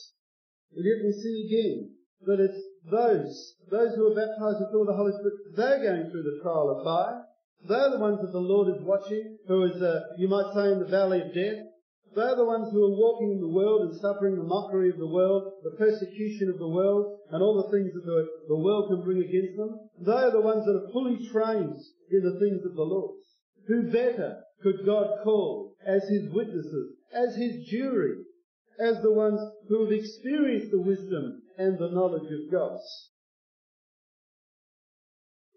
And 0.76 0.84
yet 0.84 1.04
we 1.04 1.12
see 1.12 1.48
again 1.48 1.90
that 2.26 2.40
it's 2.40 2.60
those, 2.90 3.54
those 3.70 3.94
who 3.96 4.12
are 4.12 4.14
baptized 4.14 4.60
with 4.60 4.74
all 4.74 4.84
the 4.84 4.96
Holy 4.96 5.12
Spirit, 5.12 5.56
they're 5.56 5.82
going 5.82 6.10
through 6.10 6.22
the 6.22 6.40
trial 6.42 6.76
of 6.76 6.84
fire. 6.84 7.24
They're 7.66 7.90
the 7.90 7.98
ones 7.98 8.20
that 8.20 8.32
the 8.32 8.38
Lord 8.38 8.68
is 8.68 8.82
watching, 8.82 9.38
who 9.48 9.64
is, 9.64 9.82
uh, 9.82 10.00
you 10.16 10.28
might 10.28 10.52
say, 10.54 10.72
in 10.72 10.78
the 10.78 10.90
valley 10.90 11.22
of 11.22 11.34
death. 11.34 11.64
They're 12.14 12.36
the 12.36 12.44
ones 12.44 12.72
who 12.72 12.84
are 12.84 12.96
walking 12.96 13.32
in 13.32 13.40
the 13.40 13.54
world 13.54 13.82
and 13.82 14.00
suffering 14.00 14.36
the 14.36 14.42
mockery 14.42 14.90
of 14.90 14.98
the 14.98 15.06
world, 15.06 15.52
the 15.62 15.76
persecution 15.78 16.48
of 16.48 16.58
the 16.58 16.68
world, 16.68 17.18
and 17.30 17.42
all 17.42 17.62
the 17.62 17.70
things 17.70 17.92
that 17.94 18.04
the, 18.04 18.26
the 18.48 18.56
world 18.56 18.88
can 18.88 19.02
bring 19.02 19.22
against 19.22 19.56
them. 19.56 19.78
They 20.00 20.12
are 20.12 20.32
the 20.32 20.40
ones 20.40 20.64
that 20.64 20.76
are 20.76 20.92
fully 20.92 21.18
trained 21.30 21.78
in 22.10 22.22
the 22.24 22.38
things 22.40 22.64
of 22.64 22.74
the 22.74 22.82
Lord. 22.82 23.16
Who 23.66 23.90
better 23.92 24.40
could 24.62 24.84
God 24.84 25.22
call 25.22 25.74
as 25.86 26.02
his 26.08 26.32
witnesses, 26.32 26.96
as 27.12 27.36
his 27.36 27.68
jury, 27.68 28.16
as 28.80 29.02
the 29.02 29.12
ones 29.12 29.40
who 29.68 29.84
have 29.84 29.92
experienced 29.92 30.70
the 30.70 30.80
wisdom 30.80 31.42
and 31.58 31.78
the 31.78 31.90
knowledge 31.90 32.30
of 32.30 32.50
God. 32.50 32.78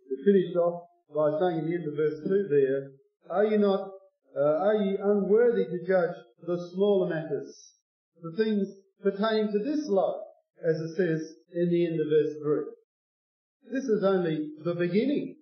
We 0.09 0.23
finished 0.25 0.57
off 0.57 0.83
by 1.13 1.39
saying 1.39 1.59
in 1.59 1.69
the 1.69 1.75
end 1.75 1.87
of 1.87 1.95
verse 1.95 2.19
2 2.27 2.47
there, 2.49 2.91
Are 3.29 3.45
you 3.45 3.57
not, 3.57 3.91
uh, 4.35 4.65
are 4.65 4.75
ye 4.75 4.97
unworthy 5.01 5.65
to 5.65 5.85
judge 5.87 6.15
the 6.45 6.69
smaller 6.73 7.09
matters, 7.09 7.73
the 8.21 8.43
things 8.43 8.67
pertaining 9.03 9.51
to 9.51 9.59
this 9.59 9.87
life, 9.87 10.21
as 10.67 10.79
it 10.81 10.95
says 10.95 11.33
in 11.53 11.69
the 11.69 11.85
end 11.85 11.99
of 11.99 12.07
verse 12.07 12.35
3? 12.43 13.73
This 13.73 13.85
is 13.85 14.03
only 14.03 14.51
the 14.63 14.75
beginning. 14.75 15.35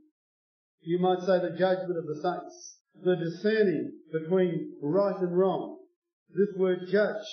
You 0.82 0.99
might 0.99 1.19
say 1.19 1.39
the 1.39 1.58
judgment 1.58 1.97
of 1.97 2.06
the 2.06 2.21
saints, 2.21 2.78
the 3.04 3.15
discerning 3.15 3.91
between 4.12 4.78
right 4.82 5.19
and 5.19 5.38
wrong. 5.38 5.78
This 6.30 6.56
word 6.58 6.80
judge 6.91 7.25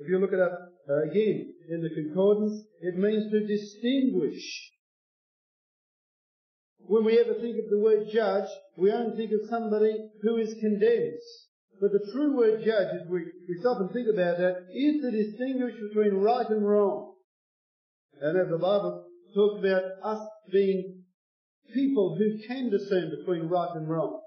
if 0.00 0.08
you 0.08 0.18
look 0.18 0.32
it 0.32 0.40
up 0.40 0.58
uh, 0.90 1.02
again 1.08 1.54
in 1.70 1.80
the 1.80 1.90
concordance, 1.90 2.66
it 2.80 2.96
means 2.96 3.30
to 3.30 3.46
distinguish. 3.46 4.72
When 6.86 7.04
we 7.04 7.18
ever 7.18 7.34
think 7.34 7.56
of 7.58 7.70
the 7.70 7.78
word 7.78 8.08
judge, 8.12 8.48
we 8.76 8.92
only 8.92 9.16
think 9.16 9.32
of 9.32 9.48
somebody 9.48 10.10
who 10.22 10.36
is 10.36 10.54
condemned. 10.60 11.18
But 11.80 11.92
the 11.92 12.10
true 12.12 12.36
word 12.36 12.62
judge, 12.64 12.88
if 13.00 13.08
we, 13.08 13.24
we 13.48 13.60
stop 13.60 13.80
and 13.80 13.90
think 13.90 14.08
about 14.12 14.38
that, 14.38 14.66
is 14.72 15.00
to 15.02 15.10
distinguish 15.10 15.74
between 15.80 16.20
right 16.20 16.48
and 16.48 16.66
wrong. 16.66 17.14
And 18.20 18.38
as 18.38 18.48
the 18.50 18.58
Bible 18.58 19.06
talks 19.34 19.58
about 19.60 19.82
us 20.02 20.28
being 20.52 21.04
people 21.72 22.16
who 22.16 22.46
can 22.46 22.70
discern 22.70 23.10
between 23.18 23.48
right 23.48 23.74
and 23.74 23.88
wrong. 23.88 24.20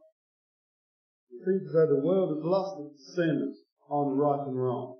It 1.29 1.45
seems 1.45 1.67
as 1.67 1.73
though 1.73 1.95
the 1.95 2.05
world 2.05 2.35
has 2.35 2.43
lost 2.43 2.81
its 2.81 3.07
discernment 3.07 3.55
on 3.89 4.17
right 4.17 4.47
and 4.47 4.59
wrong 4.59 4.97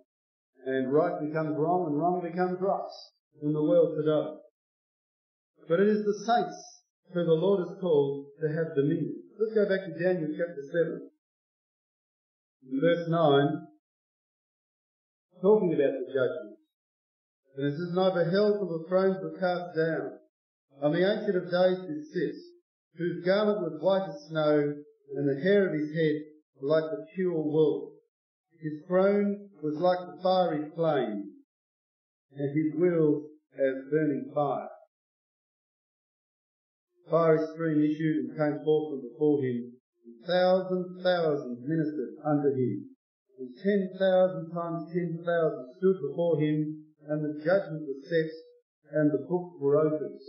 and 0.66 0.94
right 0.94 1.20
becomes 1.20 1.56
wrong 1.58 1.88
and 1.88 1.98
wrong 1.98 2.22
becomes 2.22 2.60
right 2.62 2.92
in 3.42 3.54
the 3.54 3.64
world 3.64 3.96
today. 3.98 4.38
But 5.68 5.80
it 5.80 5.88
is 5.88 6.06
the 6.06 6.26
saints 6.26 6.77
who 7.14 7.24
the 7.24 7.34
Lord 7.34 7.68
is 7.68 7.76
called 7.80 8.28
to 8.42 8.48
have 8.48 8.76
dominion. 8.76 9.24
Let's 9.40 9.54
go 9.54 9.70
back 9.70 9.86
to 9.86 10.04
Daniel 10.04 10.32
chapter 10.36 10.62
7. 10.62 11.10
In 12.72 12.82
verse 12.82 13.08
9, 13.08 13.68
talking 15.42 15.74
about 15.74 15.94
the 15.94 16.08
judgment. 16.12 16.58
And 17.56 17.68
it 17.68 17.78
says, 17.78 17.90
And 17.90 18.00
I 18.00 18.10
beheld 18.14 18.60
till 18.60 18.80
the 18.80 18.86
thrones 18.90 19.18
were 19.22 19.40
cast 19.40 19.76
down, 19.76 20.20
and 20.82 20.94
the 20.94 21.06
Ancient 21.06 21.38
of 21.38 21.50
Days 21.50 21.80
did 21.88 22.04
sit, 22.14 22.36
whose 22.98 23.26
garment 23.26 23.62
was 23.62 23.82
white 23.82 24.10
as 24.10 24.28
snow, 24.30 24.74
and 25.16 25.30
the 25.30 25.42
hair 25.42 25.68
of 25.68 25.74
his 25.74 25.96
head 25.96 26.22
like 26.62 26.84
the 26.84 27.06
pure 27.16 27.34
wool. 27.34 27.94
His 28.60 28.86
throne 28.88 29.50
was 29.62 29.76
like 29.78 30.00
the 30.00 30.22
fiery 30.22 30.70
flame, 30.76 31.32
and 32.36 32.58
his 32.58 32.74
wheels 32.80 33.24
as 33.54 33.90
burning 33.92 34.32
fire. 34.34 34.70
Fiery 37.10 37.40
stream 37.54 37.80
issued 37.80 38.28
and 38.28 38.38
came 38.38 38.64
forth 38.64 38.92
from 38.92 39.02
before 39.08 39.40
him, 39.42 39.74
and 40.06 40.16
thousands, 40.28 41.04
thousands 41.04 41.60
ministered 41.64 42.20
unto 42.24 42.52
him, 42.52 42.92
and 43.40 43.50
ten 43.64 43.90
thousand 43.98 44.52
times 44.52 44.92
ten 44.92 45.24
thousand 45.24 45.66
stood 45.78 45.98
before 46.10 46.40
him, 46.40 46.84
and 47.08 47.24
the 47.24 47.40
judgment 47.44 47.88
was 47.88 48.04
set, 48.08 48.32
and 48.92 49.12
the 49.12 49.26
books 49.30 49.56
were 49.60 49.80
opened. 49.80 50.20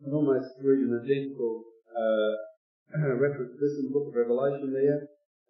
And 0.00 0.14
almost 0.14 0.56
read 0.62 0.80
an 0.80 1.00
identical 1.04 1.64
uh, 1.92 2.34
reference 3.20 3.52
to 3.52 3.58
this 3.60 3.78
in 3.78 3.88
the 3.88 3.94
book 3.94 4.08
of 4.08 4.14
Revelation 4.14 4.72
there 4.72 5.08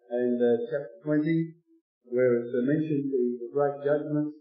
and 0.09 0.37
uh, 0.37 0.57
chapter 0.69 1.01
20, 1.03 1.53
where 2.05 2.37
it's 2.37 2.53
mentioned 2.53 3.09
the, 3.09 3.25
the 3.41 3.49
great 3.53 3.81
judgment, 3.83 4.33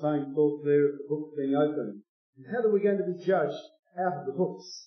same 0.00 0.34
thought 0.34 0.64
there 0.64 0.92
of 0.92 0.98
the 0.98 1.06
books 1.08 1.32
being 1.36 1.56
opened. 1.56 2.02
And 2.36 2.46
how 2.52 2.68
are 2.68 2.72
we 2.72 2.80
going 2.80 2.98
to 2.98 3.08
be 3.08 3.24
judged 3.24 3.56
out 3.96 4.20
of 4.20 4.26
the 4.26 4.36
books? 4.36 4.85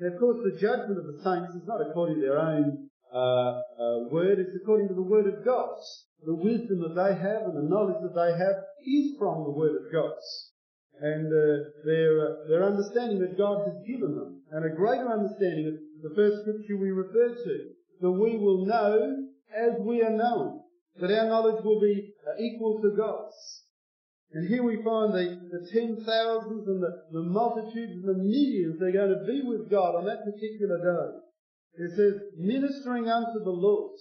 Now, 0.00 0.08
of 0.08 0.18
course, 0.18 0.38
the 0.42 0.58
judgment 0.58 0.96
of 0.96 1.04
the 1.04 1.20
saints 1.20 1.54
is 1.54 1.68
not 1.68 1.84
according 1.84 2.16
to 2.16 2.20
their 2.22 2.40
own 2.40 2.88
uh, 3.12 3.60
uh, 3.76 4.08
word, 4.08 4.38
it's 4.38 4.56
according 4.56 4.88
to 4.88 4.94
the 4.94 5.02
word 5.02 5.26
of 5.26 5.44
God. 5.44 5.76
The 6.24 6.34
wisdom 6.34 6.80
that 6.80 6.96
they 6.96 7.12
have 7.20 7.42
and 7.44 7.56
the 7.56 7.68
knowledge 7.68 8.00
that 8.00 8.14
they 8.16 8.32
have 8.32 8.64
is 8.80 9.18
from 9.18 9.44
the 9.44 9.50
word 9.50 9.76
of 9.76 9.92
God. 9.92 10.16
And 11.00 11.26
uh, 11.28 11.68
their, 11.84 12.12
uh, 12.16 12.48
their 12.48 12.64
understanding 12.64 13.20
that 13.20 13.36
God 13.36 13.68
has 13.68 13.76
given 13.86 14.16
them, 14.16 14.40
and 14.52 14.64
a 14.64 14.74
greater 14.74 15.10
understanding 15.10 15.68
of 15.68 16.10
the 16.10 16.16
first 16.16 16.42
scripture 16.42 16.76
we 16.80 16.90
referred 16.90 17.36
to, 17.36 17.56
that 18.00 18.10
we 18.10 18.38
will 18.38 18.64
know 18.64 19.28
as 19.54 19.72
we 19.80 20.02
are 20.02 20.16
known, 20.16 20.60
that 21.00 21.10
our 21.10 21.28
knowledge 21.28 21.62
will 21.62 21.80
be 21.80 22.14
uh, 22.26 22.40
equal 22.40 22.80
to 22.80 22.96
God's. 22.96 23.59
And 24.32 24.48
here 24.48 24.62
we 24.62 24.76
find 24.76 25.12
the, 25.12 25.40
the 25.50 25.68
ten 25.72 25.96
thousands 26.06 26.68
and 26.68 26.82
the, 26.82 27.02
the 27.10 27.22
multitudes 27.22 27.92
and 27.92 28.08
the 28.08 28.22
millions 28.22 28.78
they're 28.78 28.92
going 28.92 29.10
to 29.10 29.26
be 29.26 29.42
with 29.44 29.70
God 29.70 29.96
on 29.96 30.04
that 30.06 30.24
particular 30.24 30.78
day. 30.78 31.84
It 31.84 31.90
says, 31.96 32.20
ministering 32.36 33.08
unto 33.08 33.42
the 33.42 33.50
Lord. 33.50 33.98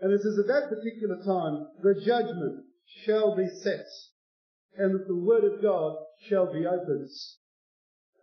And 0.00 0.12
it 0.12 0.20
says, 0.22 0.38
at 0.38 0.46
that 0.48 0.68
particular 0.68 1.16
time, 1.24 1.66
the 1.82 2.00
judgment 2.04 2.64
shall 3.04 3.36
be 3.36 3.46
set, 3.62 3.86
and 4.76 4.94
that 4.94 5.06
the 5.06 5.16
word 5.16 5.44
of 5.44 5.62
God 5.62 5.96
shall 6.28 6.52
be 6.52 6.66
opened. 6.66 7.10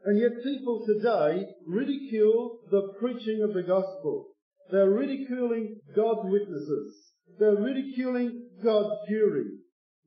And 0.06 0.20
yet 0.20 0.44
people 0.44 0.86
today 0.86 1.46
ridicule 1.66 2.60
the 2.70 2.94
preaching 3.00 3.44
of 3.44 3.54
the 3.54 3.64
gospel. 3.64 4.28
They're 4.72 4.90
ridiculing 4.90 5.80
God's 5.96 6.30
witnesses. 6.32 7.14
They're 7.40 7.56
ridiculing 7.56 8.50
God's 8.64 8.96
jury. 9.10 9.46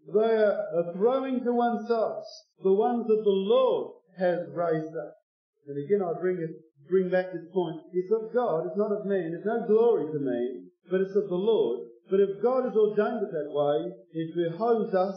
They 0.07 0.35
are 0.43 0.93
throwing 0.95 1.45
to 1.45 1.53
one 1.53 1.87
side 1.87 2.25
the 2.63 2.73
ones 2.73 3.07
that 3.07 3.23
the 3.23 3.31
Lord 3.31 3.93
has 4.19 4.49
raised 4.53 4.97
up. 4.97 5.15
And 5.67 5.77
again 5.85 6.03
I 6.03 6.19
bring 6.19 6.39
it, 6.39 6.51
bring 6.89 7.11
back 7.11 7.33
this 7.33 7.47
point. 7.53 7.81
It's 7.93 8.13
of 8.13 8.33
God, 8.35 8.67
it's 8.67 8.77
not 8.77 8.93
of 8.93 9.07
man. 9.07 9.35
It's 9.37 9.47
no 9.47 9.67
glory 9.67 10.11
to 10.11 10.19
man, 10.19 10.71
but 10.91 11.01
it's 11.01 11.17
of 11.17 11.29
the 11.29 11.35
Lord. 11.35 11.87
But 12.11 12.21
if 12.21 12.43
God 12.43 12.65
has 12.65 12.75
ordained 12.75 13.23
it 13.23 13.31
that 13.31 13.53
way, 13.55 13.93
it 14.13 14.35
behoves 14.35 14.95
us 14.95 15.17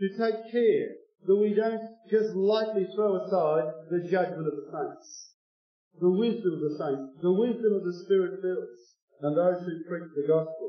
to 0.00 0.08
take 0.18 0.50
care 0.50 0.88
that 1.26 1.36
we 1.36 1.54
don't 1.54 1.82
just 2.10 2.34
lightly 2.34 2.86
throw 2.94 3.22
aside 3.22 3.70
the 3.90 4.08
judgment 4.10 4.48
of 4.48 4.56
the 4.58 4.66
saints, 4.72 5.34
the 6.00 6.10
wisdom 6.10 6.54
of 6.54 6.60
the 6.60 6.76
saints, 6.78 7.22
the 7.22 7.32
wisdom 7.32 7.74
of 7.74 7.84
the 7.84 7.94
Spirit 8.04 8.42
fills, 8.42 8.80
and 9.20 9.36
those 9.36 9.62
who 9.62 9.84
preach 9.88 10.10
the 10.16 10.26
gospel. 10.26 10.68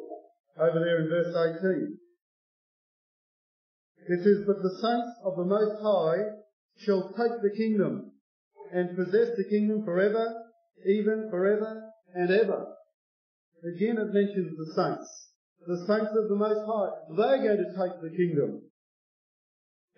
Over 0.60 0.78
there 0.78 1.02
in 1.02 1.10
verse 1.10 1.34
18. 1.34 1.98
It 4.08 4.24
says, 4.24 4.44
But 4.46 4.62
the 4.62 4.78
saints 4.82 5.12
of 5.24 5.38
the 5.38 5.46
Most 5.46 5.82
High 5.82 6.44
shall 6.78 7.10
take 7.10 7.42
the 7.42 7.56
kingdom 7.56 8.12
and 8.72 8.96
possess 8.96 9.30
the 9.38 9.46
kingdom 9.50 9.86
forever, 9.86 10.44
even 10.86 11.28
forever 11.30 11.90
and 12.14 12.32
ever. 12.32 12.68
Again 13.64 13.98
it 13.98 14.14
mentions 14.14 14.58
the 14.58 14.74
saints. 14.74 15.30
The 15.66 15.78
saints 15.88 16.12
of 16.18 16.28
the 16.28 16.36
Most 16.36 16.66
High. 16.68 16.90
They're 17.16 17.44
going 17.44 17.64
to 17.64 17.72
take 17.78 18.02
the 18.02 18.16
kingdom. 18.18 18.62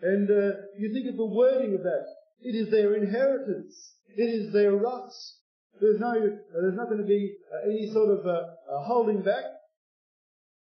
And 0.02 0.30
uh, 0.30 0.58
you 0.78 0.94
think 0.94 1.10
of 1.10 1.18
the 1.18 1.26
wording 1.26 1.74
of 1.74 1.82
that. 1.84 2.06
It 2.42 2.54
is 2.54 2.70
their 2.70 2.94
inheritance. 2.96 3.94
It 4.16 4.30
is 4.30 4.54
their 4.54 4.74
rights. 4.74 5.40
There's 5.82 6.00
no, 6.00 6.14
there's 6.14 6.76
not 6.76 6.90
going 6.90 7.02
to 7.02 7.08
be 7.08 7.36
uh, 7.52 7.70
any 7.70 7.92
sort 7.92 8.20
of 8.20 8.26
uh, 8.28 8.44
holding 8.84 9.22
back. 9.24 9.44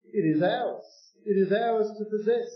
It 0.05 0.37
is 0.37 0.43
ours. 0.43 0.85
It 1.25 1.33
is 1.33 1.53
ours 1.53 1.89
to 1.99 2.05
possess. 2.05 2.49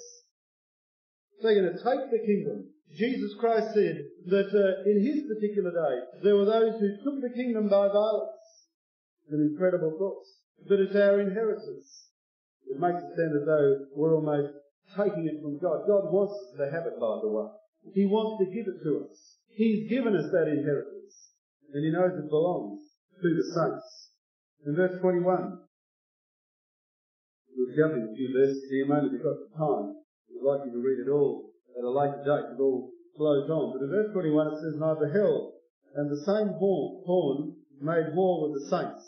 They're 1.42 1.60
going 1.60 1.72
to 1.72 1.84
take 1.84 2.10
the 2.10 2.26
kingdom. 2.26 2.70
Jesus 2.96 3.34
Christ 3.38 3.74
said 3.74 4.00
that 4.26 4.48
uh, 4.50 4.90
in 4.90 5.04
his 5.04 5.28
particular 5.28 5.70
day, 5.70 6.22
there 6.22 6.36
were 6.36 6.46
those 6.46 6.80
who 6.80 6.96
took 7.04 7.20
the 7.20 7.34
kingdom 7.34 7.68
by 7.68 7.88
violence. 7.88 8.32
An 9.30 9.50
incredible 9.52 9.94
thought. 9.98 10.24
But 10.68 10.80
it's 10.80 10.96
our 10.96 11.20
inheritance. 11.20 12.08
It 12.66 12.80
makes 12.80 12.98
it 12.98 13.12
sound 13.14 13.36
as 13.36 13.46
though 13.46 13.86
we're 13.94 14.16
almost 14.16 14.52
taking 14.96 15.28
it 15.28 15.40
from 15.42 15.58
God. 15.60 15.86
God 15.86 16.10
wants 16.10 16.34
us 16.34 16.58
to 16.58 16.64
have 16.72 16.86
it, 16.86 16.98
by 16.98 17.20
the 17.22 17.28
way. 17.28 17.46
He 17.94 18.06
wants 18.06 18.42
to 18.42 18.50
give 18.50 18.66
it 18.66 18.82
to 18.82 19.06
us. 19.06 19.16
He's 19.54 19.88
given 19.88 20.16
us 20.16 20.32
that 20.32 20.48
inheritance. 20.48 21.14
And 21.72 21.84
he 21.84 21.92
knows 21.92 22.16
it 22.16 22.30
belongs 22.30 22.80
to 23.20 23.28
the 23.28 23.44
saints. 23.44 24.10
In 24.66 24.74
verse 24.74 24.98
21, 25.00 25.58
we're 27.56 27.76
jumping 27.76 28.08
a 28.10 28.16
few 28.16 28.32
verses 28.32 28.64
here, 28.70 28.86
because 28.86 29.38
of 29.44 29.58
time. 29.58 29.97
I'd 30.38 30.46
like 30.46 30.66
you 30.66 30.72
to 30.72 30.82
read 30.82 31.02
it 31.02 31.10
all 31.10 31.50
at 31.74 31.82
a 31.82 31.90
later 31.90 32.22
date. 32.22 32.54
It 32.54 32.62
all 32.62 32.90
flows 33.18 33.50
on. 33.50 33.74
But 33.74 33.84
in 33.84 33.90
verse 33.90 34.14
21 34.14 34.46
it 34.54 34.60
says, 34.62 34.78
Now 34.78 34.94
beheld, 34.94 35.58
and 35.94 36.06
the 36.06 36.22
same 36.22 36.54
horn, 36.54 37.58
made 37.82 38.14
war 38.14 38.46
with 38.46 38.62
the 38.62 38.70
saints, 38.70 39.02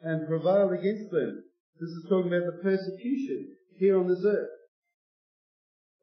and 0.00 0.28
prevailed 0.28 0.72
against 0.72 1.12
them. 1.12 1.44
This 1.80 1.90
is 1.90 2.08
talking 2.08 2.32
about 2.32 2.48
the 2.48 2.62
persecution 2.64 3.56
here 3.76 3.98
on 4.00 4.08
this 4.08 4.24
earth. 4.24 4.56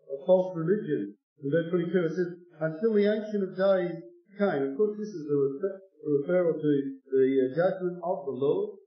A 0.10 0.25
false 0.25 0.55
religion. 0.58 1.15
In 1.41 1.49
verse 1.49 1.69
22 1.69 1.97
it 1.97 2.13
says, 2.13 2.32
Until 2.62 2.93
the 2.93 3.10
Ancient 3.10 3.45
of 3.45 3.58
Days 3.58 3.97
came. 4.38 4.73
Of 4.73 4.77
course 4.77 4.97
this 4.97 5.10
is 5.10 5.25
a, 5.25 5.38
refer- 5.38 5.82
a 5.82 6.10
referral 6.21 6.62
to 6.62 6.71
the 7.10 7.25
uh, 7.25 7.55
judgment 7.58 7.97
of 8.03 8.25
the 8.25 8.38
Lord. 8.38 8.77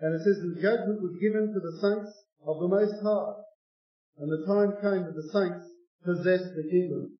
And 0.00 0.14
it 0.14 0.24
says, 0.24 0.40
the 0.40 0.60
judgment 0.60 1.00
was 1.00 1.16
given 1.20 1.52
to 1.52 1.60
the 1.60 1.76
saints 1.80 2.12
of 2.46 2.60
the 2.60 2.68
Most 2.68 3.00
High 3.02 3.44
and 4.18 4.30
the 4.30 4.46
time 4.46 4.72
came 4.80 5.04
that 5.04 5.14
the 5.14 5.30
saints 5.32 5.66
possessed 6.04 6.54
the 6.54 6.68
kingdom. 6.70 7.18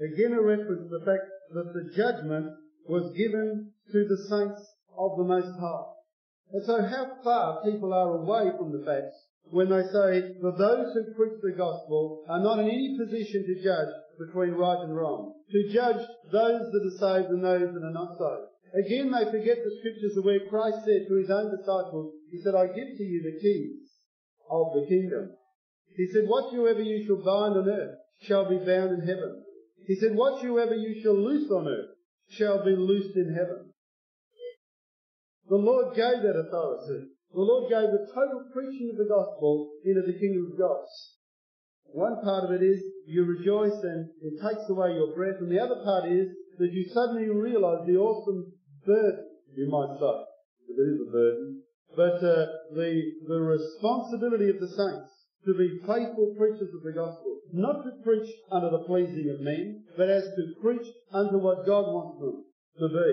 Again 0.00 0.32
a 0.32 0.42
reference 0.42 0.90
to 0.90 0.98
the 0.98 1.04
fact 1.04 1.28
that 1.54 1.72
the 1.72 1.92
judgment 1.94 2.46
was 2.88 3.14
given 3.16 3.70
to 3.92 3.98
the 4.08 4.18
saints 4.28 4.62
of 4.98 5.16
the 5.16 5.24
Most 5.24 5.58
High. 5.60 5.92
And 6.52 6.64
so 6.66 6.82
how 6.82 7.22
far 7.22 7.62
people 7.64 7.92
are 7.92 8.18
away 8.18 8.50
from 8.58 8.72
the 8.72 8.84
facts 8.84 9.14
when 9.50 9.68
they 9.68 9.82
say 9.82 10.32
that 10.40 10.58
those 10.58 10.94
who 10.94 11.14
preach 11.14 11.40
the 11.42 11.56
gospel 11.56 12.24
are 12.28 12.42
not 12.42 12.58
in 12.58 12.68
any 12.68 12.96
position 12.98 13.44
to 13.46 13.62
judge 13.62 13.92
between 14.18 14.52
right 14.52 14.80
and 14.80 14.96
wrong, 14.96 15.34
to 15.50 15.72
judge 15.72 16.00
those 16.30 16.72
that 16.72 16.86
are 16.86 16.98
saved 16.98 17.30
and 17.30 17.44
those 17.44 17.72
that 17.72 17.84
are 17.84 17.92
not 17.92 18.16
saved. 18.18 18.52
Again, 18.72 19.12
they 19.12 19.30
forget 19.30 19.58
the 19.60 19.76
scriptures 19.80 20.16
of 20.16 20.24
where 20.24 20.48
Christ 20.48 20.84
said 20.84 21.04
to 21.08 21.20
his 21.20 21.28
own 21.28 21.52
disciples, 21.54 22.14
He 22.30 22.40
said, 22.40 22.54
I 22.54 22.66
give 22.66 22.96
to 22.96 23.04
you 23.04 23.20
the 23.22 23.38
keys 23.40 23.92
of 24.48 24.72
the 24.72 24.86
kingdom. 24.88 25.36
He 25.96 26.06
said, 26.06 26.24
Whatsoever 26.26 26.80
you 26.80 27.04
shall 27.04 27.22
bind 27.22 27.56
on 27.56 27.68
earth 27.68 27.96
shall 28.20 28.48
be 28.48 28.58
bound 28.58 28.92
in 28.92 29.06
heaven. 29.06 29.44
He 29.86 29.94
said, 29.96 30.14
Whatsoever 30.14 30.74
you 30.74 31.00
shall 31.02 31.16
loose 31.16 31.50
on 31.50 31.68
earth 31.68 31.90
shall 32.28 32.64
be 32.64 32.74
loosed 32.76 33.16
in 33.16 33.34
heaven. 33.34 33.72
The 35.48 35.56
Lord 35.56 35.94
gave 35.94 36.22
that 36.22 36.38
authority. 36.38 37.08
The 37.34 37.40
Lord 37.40 37.68
gave 37.68 37.90
the 37.90 38.06
total 38.14 38.44
preaching 38.52 38.90
of 38.92 38.96
the 38.96 39.08
gospel 39.08 39.72
into 39.84 40.02
the 40.02 40.18
kingdom 40.18 40.52
of 40.52 40.58
God. 40.58 40.86
One 41.92 42.22
part 42.22 42.44
of 42.44 42.52
it 42.52 42.64
is 42.64 42.80
you 43.06 43.24
rejoice 43.24 43.76
and 43.82 44.08
it 44.22 44.40
takes 44.40 44.68
away 44.70 44.94
your 44.94 45.14
breath, 45.14 45.40
and 45.40 45.50
the 45.50 45.60
other 45.60 45.82
part 45.84 46.10
is 46.10 46.28
that 46.58 46.72
you 46.72 46.88
suddenly 46.88 47.28
realize 47.28 47.86
the 47.86 47.96
awesome 47.96 48.52
burden, 48.86 49.26
you 49.54 49.68
might 49.68 49.96
if 50.68 50.78
it 50.78 50.80
is 50.80 51.00
a 51.08 51.10
burden, 51.10 51.62
but 51.94 52.16
uh, 52.24 52.46
the 52.72 53.02
the 53.28 53.40
responsibility 53.40 54.48
of 54.48 54.60
the 54.60 54.68
saints 54.68 55.21
to 55.44 55.54
be 55.54 55.80
faithful 55.86 56.34
preachers 56.38 56.70
of 56.74 56.82
the 56.82 56.92
gospel, 56.92 57.40
not 57.52 57.82
to 57.82 57.90
preach 58.04 58.30
unto 58.50 58.70
the 58.70 58.84
pleasing 58.86 59.28
of 59.34 59.40
men, 59.40 59.84
but 59.96 60.08
as 60.08 60.22
to 60.22 60.54
preach 60.62 60.86
unto 61.12 61.38
what 61.38 61.66
God 61.66 61.90
wants 61.90 62.20
them 62.20 62.44
to 62.78 62.88
be. 62.88 63.10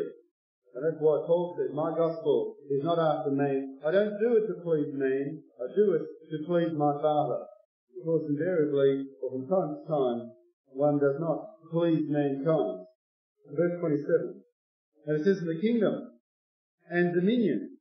And 0.75 0.85
that's 0.85 1.01
why 1.01 1.25
Paul 1.25 1.57
said, 1.57 1.73
my 1.73 1.89
gospel 1.97 2.55
is 2.69 2.83
not 2.83 2.99
after 2.99 3.31
man. 3.31 3.79
I 3.85 3.91
don't 3.91 4.19
do 4.21 4.37
it 4.37 4.45
to 4.47 4.61
please 4.61 4.93
man. 4.93 5.41
I 5.57 5.65
do 5.75 5.97
it 5.97 6.05
to 6.05 6.45
please 6.45 6.71
my 6.77 6.93
Father. 7.01 7.41
Of 7.97 8.05
course, 8.05 8.23
invariably, 8.29 9.09
or 9.21 9.31
from 9.31 9.49
time 9.49 9.75
to 9.75 9.81
time, 9.89 10.31
one 10.71 10.99
does 10.99 11.17
not 11.19 11.57
please 11.71 12.05
mankind. 12.07 12.85
Verse 13.51 13.79
27. 13.81 14.43
And 15.07 15.19
it 15.19 15.23
says, 15.23 15.41
the 15.41 15.59
kingdom 15.59 16.21
and 16.89 17.15
dominion 17.15 17.77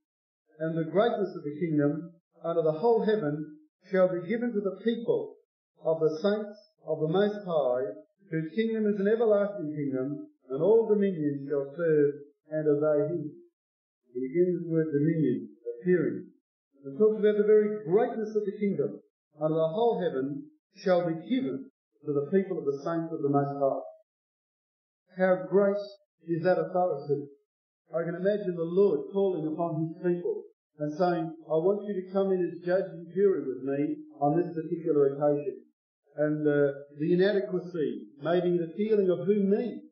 and 0.58 0.76
the 0.76 0.90
greatness 0.90 1.36
of 1.36 1.44
the 1.44 1.60
kingdom 1.60 2.12
under 2.42 2.62
the 2.62 2.72
whole 2.72 3.04
heaven 3.04 3.57
shall 3.90 4.08
be 4.08 4.28
given 4.28 4.52
to 4.52 4.60
the 4.60 4.80
people 4.84 5.36
of 5.84 6.00
the 6.00 6.18
saints 6.22 6.58
of 6.86 7.00
the 7.00 7.08
Most 7.08 7.44
High, 7.44 7.92
whose 8.30 8.52
kingdom 8.54 8.86
is 8.86 9.00
an 9.00 9.08
everlasting 9.08 9.74
kingdom, 9.74 10.28
and 10.48 10.62
all 10.62 10.88
dominions 10.88 11.48
shall 11.48 11.72
serve 11.76 12.14
and 12.50 12.68
obey 12.68 13.12
him. 13.12 13.32
And 14.14 14.22
begins 14.22 14.60
this 14.60 14.68
word 14.68 14.88
dominion 14.92 15.48
appearing. 15.80 16.28
It 16.84 16.98
talks 16.98 17.20
about 17.20 17.36
the 17.36 17.46
very 17.46 17.84
greatness 17.84 18.34
of 18.34 18.44
the 18.44 18.56
kingdom 18.58 19.00
and 19.40 19.54
the 19.54 19.68
whole 19.68 20.02
heaven 20.02 20.50
shall 20.74 21.06
be 21.06 21.14
given 21.28 21.70
to 22.04 22.12
the 22.12 22.30
people 22.32 22.58
of 22.58 22.64
the 22.64 22.82
saints 22.82 23.12
of 23.12 23.22
the 23.22 23.30
Most 23.30 23.54
High. 23.54 23.86
How 25.16 25.46
great 25.48 25.78
is 26.26 26.42
that 26.42 26.58
authority? 26.58 27.26
I 27.94 28.02
can 28.02 28.14
imagine 28.14 28.54
the 28.56 28.66
Lord 28.66 29.10
calling 29.12 29.46
upon 29.46 29.80
his 29.80 29.94
people 30.02 30.42
and 30.78 30.94
saying, 30.94 31.26
I 31.50 31.58
want 31.58 31.82
you 31.86 31.94
to 31.98 32.12
come 32.12 32.30
in 32.30 32.38
as 32.46 32.64
judge 32.64 32.86
and 32.86 33.12
jury 33.14 33.42
with 33.42 33.66
me 33.66 33.96
on 34.20 34.38
this 34.38 34.54
particular 34.54 35.14
occasion. 35.14 35.66
And 36.16 36.46
uh, 36.46 36.86
the 36.98 37.14
inadequacy, 37.14 38.14
maybe 38.22 38.58
the 38.58 38.74
feeling 38.76 39.10
of 39.10 39.26
who 39.26 39.42
me. 39.42 39.82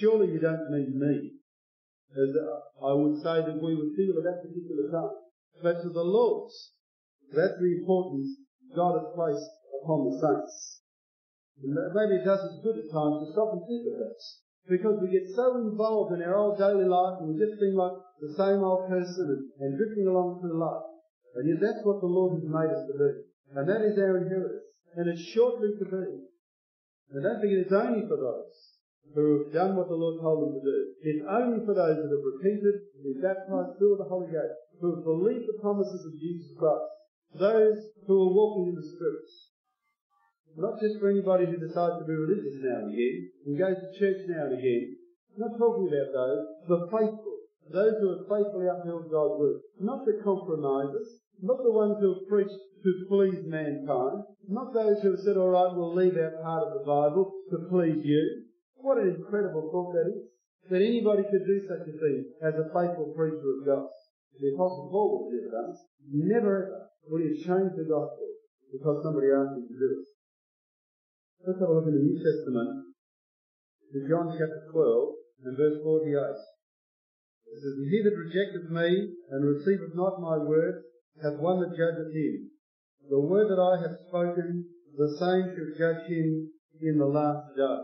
Surely 0.00 0.32
you 0.32 0.40
don't 0.40 0.70
mean 0.70 0.96
me. 0.96 1.32
as 2.16 2.32
I 2.80 2.92
would 2.92 3.20
say 3.20 3.44
that 3.44 3.60
we 3.60 3.76
would 3.76 3.92
feel 3.96 4.16
at 4.16 4.24
that 4.24 4.40
particular 4.40 4.88
time. 4.88 5.16
But 5.62 5.82
to 5.82 5.90
the 5.90 6.04
Lord's, 6.04 6.72
that's 7.32 7.58
the 7.60 7.80
importance 7.80 8.36
God 8.74 8.96
has 8.96 9.12
placed 9.14 9.50
upon 9.82 10.08
the 10.08 10.16
saints. 10.16 10.80
And 11.62 11.76
maybe 11.92 12.20
it 12.20 12.24
does 12.24 12.40
us 12.40 12.64
good 12.64 12.80
at 12.80 12.88
times 12.92 13.26
to 13.26 13.32
stop 13.32 13.52
and 13.52 13.62
think 13.68 13.92
of 13.92 13.98
this. 14.08 14.43
Because 14.68 14.96
we 15.00 15.12
get 15.12 15.28
so 15.36 15.60
involved 15.60 16.16
in 16.16 16.24
our 16.24 16.36
old 16.36 16.56
daily 16.56 16.88
life 16.88 17.20
and 17.20 17.28
we 17.28 17.36
just 17.36 17.60
seem 17.60 17.76
like 17.76 17.92
the 18.20 18.32
same 18.32 18.64
old 18.64 18.88
person 18.88 19.28
and, 19.28 19.42
and 19.60 19.76
drifting 19.76 20.08
along 20.08 20.40
through 20.40 20.56
life. 20.56 20.88
And 21.36 21.44
yet 21.50 21.60
that's 21.60 21.84
what 21.84 22.00
the 22.00 22.08
Lord 22.08 22.40
has 22.40 22.46
made 22.48 22.72
us 22.72 22.88
to 22.88 22.94
be. 22.96 23.10
And 23.52 23.68
that 23.68 23.84
is 23.84 23.98
our 24.00 24.24
inheritance. 24.24 24.64
And 24.96 25.10
it's 25.10 25.20
shortly 25.34 25.76
to 25.76 25.84
be. 25.84 26.06
And 27.12 27.20
don't 27.20 27.40
forget 27.44 27.68
it's 27.68 27.76
only 27.76 28.08
for 28.08 28.16
those 28.16 28.56
who 29.12 29.44
have 29.44 29.52
done 29.52 29.76
what 29.76 29.92
the 29.92 29.98
Lord 29.98 30.22
told 30.22 30.48
them 30.48 30.52
to 30.56 30.62
do. 30.64 30.78
It's 31.04 31.26
only 31.28 31.60
for 31.66 31.76
those 31.76 32.00
that 32.00 32.08
have 32.08 32.24
repented, 32.24 32.88
been 33.04 33.20
baptized, 33.20 33.76
filled 33.76 34.00
with 34.00 34.02
the 34.02 34.08
Holy 34.08 34.32
Ghost, 34.32 34.56
who 34.80 34.96
have 34.96 35.04
believed 35.04 35.44
the 35.44 35.60
promises 35.60 36.08
of 36.08 36.16
Jesus 36.16 36.56
Christ. 36.56 36.88
Those 37.36 37.78
who 38.06 38.14
are 38.16 38.32
walking 38.32 38.72
in 38.72 38.76
the 38.80 38.88
Spirit. 38.96 39.28
Not 40.56 40.80
just 40.80 41.00
for 41.00 41.10
anybody 41.10 41.46
who 41.46 41.58
decides 41.58 41.98
to 41.98 42.06
be 42.06 42.14
religious 42.14 42.62
now 42.62 42.86
and 42.86 42.94
again 42.94 43.30
and 43.46 43.58
goes 43.58 43.74
to 43.74 43.98
church 43.98 44.22
now 44.28 44.46
and 44.46 44.58
again. 44.58 44.96
I'm 45.34 45.50
not 45.50 45.58
talking 45.58 45.90
about 45.90 46.14
those. 46.14 46.42
The 46.70 46.80
faithful. 46.94 47.34
Those 47.72 47.96
who 47.98 48.08
have 48.14 48.28
faithfully 48.30 48.70
upheld 48.70 49.10
God's 49.10 49.40
word. 49.40 49.58
Not 49.80 50.06
the 50.06 50.20
compromisers. 50.22 51.24
Not 51.42 51.58
the 51.64 51.72
ones 51.74 51.98
who 51.98 52.14
have 52.14 52.28
preached 52.28 52.54
to 52.54 52.90
please 53.08 53.42
mankind. 53.46 54.22
Not 54.46 54.72
those 54.72 55.02
who 55.02 55.16
have 55.16 55.24
said, 55.24 55.36
alright, 55.36 55.74
we'll 55.74 55.94
leave 55.94 56.14
our 56.14 56.38
part 56.44 56.68
of 56.68 56.78
the 56.78 56.86
Bible 56.86 57.32
to 57.50 57.66
please 57.66 58.04
you. 58.04 58.44
What 58.76 58.98
an 58.98 59.16
incredible 59.16 59.72
thought 59.72 59.96
that 59.96 60.12
is. 60.12 60.22
That 60.70 60.84
anybody 60.84 61.24
could 61.24 61.44
do 61.44 61.66
such 61.66 61.88
a 61.88 61.98
thing 61.98 62.30
as 62.40 62.54
a 62.54 62.70
faithful 62.72 63.12
preacher 63.16 63.42
of 63.58 63.66
God. 63.66 63.88
The 64.40 64.54
Apostle 64.54 64.88
Paul 64.90 65.28
would 65.28 65.34
have 65.34 65.52
never 65.52 65.56
done 65.56 65.74
Never 66.12 66.54
ever 66.66 66.90
would 67.08 67.22
he 67.22 67.28
have 67.28 67.46
changed 67.46 67.76
the 67.76 67.88
gospel 67.88 68.28
because 68.72 69.02
somebody 69.02 69.28
asked 69.32 69.56
him 69.56 69.68
to 69.68 69.76
do 69.78 69.88
it. 70.00 70.06
Let's 71.42 71.58
have 71.58 71.68
a 71.68 71.74
look 71.74 71.90
in 71.90 71.98
the 71.98 72.06
New 72.06 72.20
Testament 72.22 72.94
to 73.90 73.98
John 74.08 74.30
chapter 74.30 74.70
12 74.70 75.14
and 75.44 75.56
verse 75.56 75.82
48. 75.82 76.14
It 76.14 77.58
says, 77.58 77.76
he 77.90 77.98
that 78.02 78.14
rejecteth 78.14 78.70
me 78.70 79.14
and 79.30 79.42
receiveth 79.42 79.94
not 79.94 80.22
my 80.22 80.38
word 80.38 80.82
hath 81.22 81.38
one 81.38 81.60
that 81.60 81.76
judgeth 81.76 82.14
him. 82.14 82.50
The 83.10 83.20
word 83.20 83.50
that 83.50 83.60
I 83.60 83.82
have 83.82 83.98
spoken, 84.08 84.64
the 84.96 85.10
same 85.18 85.50
shall 85.54 85.74
judge 85.78 86.06
him 86.06 86.50
in 86.80 86.98
the 86.98 87.06
last 87.06 87.54
day. 87.56 87.80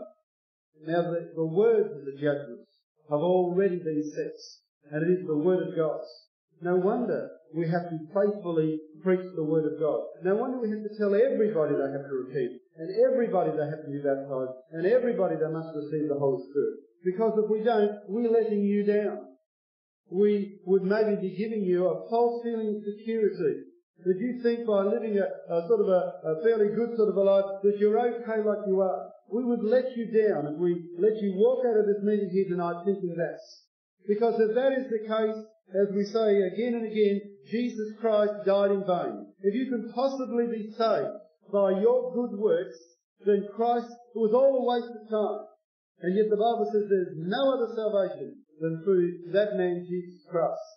Now 0.87 1.11
the, 1.11 1.31
the 1.35 1.45
words 1.45 1.91
of 1.91 2.05
the 2.05 2.17
judgments 2.17 2.71
have 3.09 3.19
already 3.19 3.77
been 3.77 4.03
set, 4.15 4.35
and 4.91 5.03
it 5.03 5.19
is 5.19 5.27
the 5.27 5.37
word 5.37 5.67
of 5.67 5.75
God. 5.75 6.01
No 6.61 6.75
wonder 6.77 7.29
we 7.53 7.67
have 7.67 7.89
to 7.89 7.97
faithfully 8.13 8.79
preach 9.03 9.25
the 9.35 9.43
word 9.43 9.65
of 9.65 9.79
God. 9.79 10.01
No 10.23 10.35
wonder 10.35 10.59
we 10.59 10.69
have 10.69 10.83
to 10.83 10.97
tell 10.97 11.13
everybody 11.13 11.75
they 11.75 11.91
have 11.91 12.07
to 12.07 12.25
repent, 12.25 12.60
and 12.77 12.89
everybody 13.03 13.51
they 13.51 13.67
have 13.67 13.83
to 13.83 13.91
be 13.91 13.99
baptized, 13.99 14.55
and 14.71 14.85
everybody 14.85 15.35
they 15.35 15.51
must 15.51 15.75
receive 15.75 16.07
the 16.07 16.19
Holy 16.19 16.43
Spirit. 16.49 16.77
Because 17.03 17.33
if 17.37 17.49
we 17.49 17.63
don't, 17.63 17.99
we're 18.07 18.31
letting 18.31 18.63
you 18.63 18.85
down. 18.85 19.27
We 20.09 20.59
would 20.65 20.83
maybe 20.83 21.15
be 21.15 21.35
giving 21.35 21.63
you 21.63 21.87
a 21.87 22.09
false 22.09 22.43
feeling 22.43 22.77
of 22.77 22.83
security. 22.83 23.67
That 24.03 24.17
you 24.17 24.41
think 24.41 24.65
by 24.65 24.83
living 24.83 25.17
a, 25.17 25.27
a 25.53 25.67
sort 25.67 25.81
of 25.81 25.87
a, 25.87 26.01
a 26.25 26.43
fairly 26.43 26.73
good 26.73 26.97
sort 26.97 27.09
of 27.09 27.15
a 27.15 27.21
life 27.21 27.61
that 27.63 27.77
you're 27.77 27.99
okay 27.99 28.41
like 28.43 28.65
you 28.67 28.81
are. 28.81 29.11
We 29.31 29.45
would 29.45 29.63
let 29.63 29.95
you 29.95 30.09
down 30.09 30.47
if 30.47 30.57
we 30.57 30.89
let 30.97 31.21
you 31.21 31.33
walk 31.37 31.63
out 31.65 31.79
of 31.79 31.85
this 31.85 32.03
meeting 32.03 32.29
here 32.33 32.49
tonight 32.49 32.83
thinking 32.83 33.15
that. 33.17 33.39
Because 34.07 34.41
if 34.41 34.55
that 34.55 34.73
is 34.73 34.89
the 34.89 35.05
case, 35.07 35.37
as 35.77 35.93
we 35.95 36.03
say 36.03 36.41
again 36.41 36.73
and 36.73 36.85
again, 36.91 37.21
Jesus 37.49 37.93
Christ 38.01 38.33
died 38.45 38.71
in 38.71 38.83
vain. 38.85 39.27
If 39.41 39.53
you 39.53 39.69
can 39.69 39.91
possibly 39.93 40.47
be 40.47 40.73
saved 40.75 41.20
by 41.51 41.79
your 41.79 42.13
good 42.15 42.39
works, 42.39 42.77
then 43.25 43.47
Christ, 43.55 43.91
it 44.15 44.19
was 44.19 44.33
all 44.33 44.57
a 44.57 44.65
waste 44.65 44.91
of 44.91 45.05
time. 45.09 45.45
And 46.01 46.17
yet 46.17 46.29
the 46.29 46.41
Bible 46.41 46.65
says 46.73 46.89
there's 46.89 47.13
no 47.15 47.53
other 47.53 47.69
salvation 47.75 48.41
than 48.59 48.81
through 48.83 49.31
that 49.33 49.53
man 49.53 49.85
Jesus 49.87 50.25
Christ. 50.29 50.67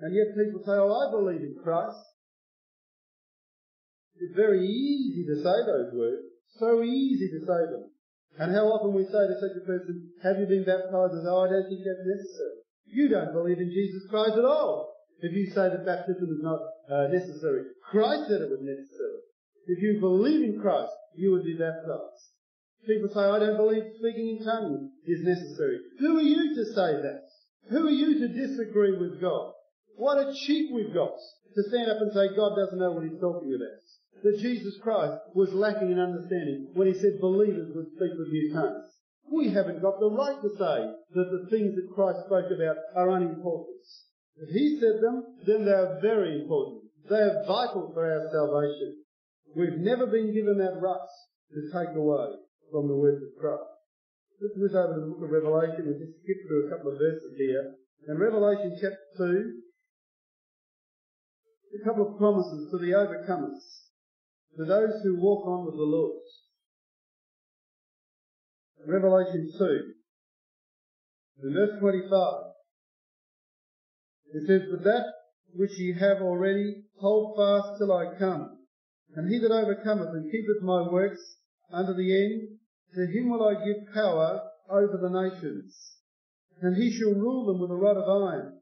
And 0.00 0.14
yet 0.14 0.38
people 0.38 0.62
say, 0.62 0.78
oh, 0.78 0.94
I 0.94 1.10
believe 1.10 1.42
in 1.42 1.58
Christ. 1.58 1.98
It's 4.18 4.34
very 4.34 4.62
easy 4.66 5.26
to 5.26 5.36
say 5.42 5.58
those 5.66 5.90
words. 5.94 6.22
So 6.58 6.82
easy 6.82 7.30
to 7.34 7.40
say 7.42 7.62
them. 7.70 7.90
And 8.38 8.54
how 8.54 8.70
often 8.70 8.94
we 8.94 9.02
say 9.02 9.26
to 9.26 9.36
such 9.42 9.58
a 9.58 9.66
person, 9.66 10.10
have 10.22 10.38
you 10.38 10.46
been 10.46 10.62
baptized? 10.62 11.18
As, 11.18 11.26
oh, 11.26 11.46
I 11.46 11.50
don't 11.50 11.66
think 11.66 11.82
that's 11.82 12.06
necessary. 12.06 12.58
You 12.86 13.08
don't 13.10 13.34
believe 13.34 13.58
in 13.58 13.70
Jesus 13.70 14.06
Christ 14.10 14.38
at 14.38 14.46
all. 14.46 14.94
If 15.20 15.34
you 15.34 15.50
say 15.50 15.66
that 15.66 15.86
baptism 15.86 16.30
is 16.30 16.42
not 16.42 16.62
uh, 16.86 17.10
necessary, 17.10 17.74
Christ 17.90 18.30
said 18.30 18.42
it 18.42 18.50
was 18.50 18.62
necessary. 18.62 19.18
If 19.68 19.82
you 19.82 20.00
believe 20.00 20.42
in 20.42 20.60
Christ, 20.60 20.92
you 21.14 21.30
would 21.32 21.44
be 21.44 21.52
baptized. 21.52 22.32
People 22.86 23.12
say, 23.12 23.20
I 23.20 23.38
don't 23.38 23.60
believe 23.60 23.84
speaking 23.98 24.38
in 24.38 24.44
tongues 24.44 24.88
is 25.04 25.20
necessary. 25.20 25.78
Who 26.00 26.16
are 26.16 26.22
you 26.22 26.54
to 26.56 26.64
say 26.72 26.96
that? 27.04 27.28
Who 27.68 27.86
are 27.86 27.90
you 27.90 28.18
to 28.20 28.28
disagree 28.32 28.96
with 28.96 29.20
God? 29.20 29.52
What 29.96 30.16
a 30.16 30.32
cheat 30.32 30.72
we've 30.72 30.94
got 30.94 31.12
to 31.12 31.62
stand 31.68 31.90
up 31.90 32.00
and 32.00 32.12
say 32.14 32.34
God 32.34 32.56
doesn't 32.56 32.78
know 32.78 32.92
what 32.92 33.04
he's 33.04 33.20
talking 33.20 33.52
about. 33.52 34.24
That 34.24 34.40
Jesus 34.40 34.78
Christ 34.82 35.20
was 35.34 35.52
lacking 35.52 35.92
in 35.92 35.98
understanding 35.98 36.70
when 36.72 36.88
he 36.88 36.94
said 36.94 37.20
believers 37.20 37.68
would 37.74 37.92
speak 37.92 38.16
with 38.16 38.32
new 38.32 38.54
tongues. 38.54 38.88
We 39.30 39.50
haven't 39.50 39.82
got 39.82 40.00
the 40.00 40.10
right 40.10 40.40
to 40.40 40.48
say 40.56 40.78
that 41.12 41.28
the 41.28 41.46
things 41.50 41.76
that 41.76 41.92
Christ 41.94 42.24
spoke 42.24 42.48
about 42.48 42.76
are 42.96 43.10
unimportant. 43.10 43.84
If 44.40 44.48
he 44.48 44.80
said 44.80 45.02
them, 45.02 45.36
then 45.44 45.66
they 45.66 45.72
are 45.72 45.98
very 46.00 46.40
important. 46.40 46.84
They 47.10 47.20
are 47.20 47.44
vital 47.46 47.90
for 47.92 48.06
our 48.08 48.30
salvation. 48.32 49.04
We've 49.56 49.78
never 49.78 50.06
been 50.06 50.34
given 50.34 50.58
that 50.58 50.80
right 50.80 51.08
to 51.54 51.60
take 51.72 51.96
away 51.96 52.36
from 52.70 52.88
the 52.88 52.96
words 52.96 53.22
of 53.22 53.40
Christ. 53.40 53.78
Let's 54.40 54.54
move 54.56 54.74
over 54.74 54.94
to 54.94 55.00
the 55.00 55.06
book 55.06 55.24
of 55.24 55.30
Revelation. 55.30 55.86
We'll 55.86 55.98
just 55.98 56.20
skip 56.22 56.36
through 56.46 56.66
a 56.66 56.70
couple 56.70 56.92
of 56.92 56.98
verses 56.98 57.34
here. 57.36 57.74
In 58.06 58.18
Revelation 58.18 58.76
chapter 58.80 59.02
2, 59.18 59.52
a 61.80 61.84
couple 61.84 62.06
of 62.06 62.18
promises 62.18 62.70
to 62.70 62.78
the 62.78 62.92
overcomers, 62.92 63.58
to 64.56 64.64
those 64.64 65.02
who 65.02 65.20
walk 65.20 65.46
on 65.46 65.66
with 65.66 65.74
the 65.74 65.82
Lord. 65.82 66.22
Revelation 68.86 69.50
2, 69.58 69.92
in 71.42 71.52
verse 71.52 71.78
25, 71.80 72.34
it 74.34 74.46
says, 74.46 74.62
But 74.70 74.84
that 74.84 75.04
which 75.54 75.78
ye 75.78 75.94
have 75.98 76.22
already, 76.22 76.84
hold 77.00 77.36
fast 77.36 77.78
till 77.78 77.92
I 77.92 78.18
come. 78.18 78.57
And 79.16 79.28
he 79.28 79.38
that 79.38 79.50
overcometh 79.50 80.08
and 80.08 80.30
keepeth 80.30 80.62
my 80.62 80.82
works 80.90 81.20
unto 81.72 81.94
the 81.94 82.14
end, 82.14 82.58
to 82.94 83.06
him 83.06 83.30
will 83.30 83.46
I 83.46 83.64
give 83.64 83.94
power 83.94 84.42
over 84.70 84.96
the 84.96 85.30
nations. 85.30 85.96
And 86.60 86.76
he 86.76 86.90
shall 86.90 87.14
rule 87.14 87.46
them 87.46 87.60
with 87.60 87.70
a 87.70 87.76
rod 87.76 87.96
of 87.96 88.08
iron. 88.08 88.60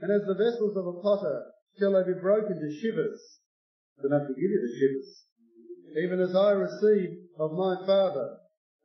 And 0.00 0.10
as 0.10 0.26
the 0.26 0.34
vessels 0.34 0.76
of 0.76 0.86
a 0.86 1.00
potter 1.00 1.44
shall 1.78 1.92
they 1.92 2.12
be 2.12 2.20
broken 2.20 2.58
to 2.58 2.80
shivers. 2.80 3.20
But 4.00 4.10
not 4.10 4.26
to 4.26 4.34
give 4.34 4.50
you 4.50 4.60
the 4.60 4.78
shivers. 4.78 5.24
Even 6.04 6.20
as 6.20 6.34
I 6.34 6.50
received 6.50 7.28
of 7.38 7.52
my 7.52 7.76
Father. 7.86 8.36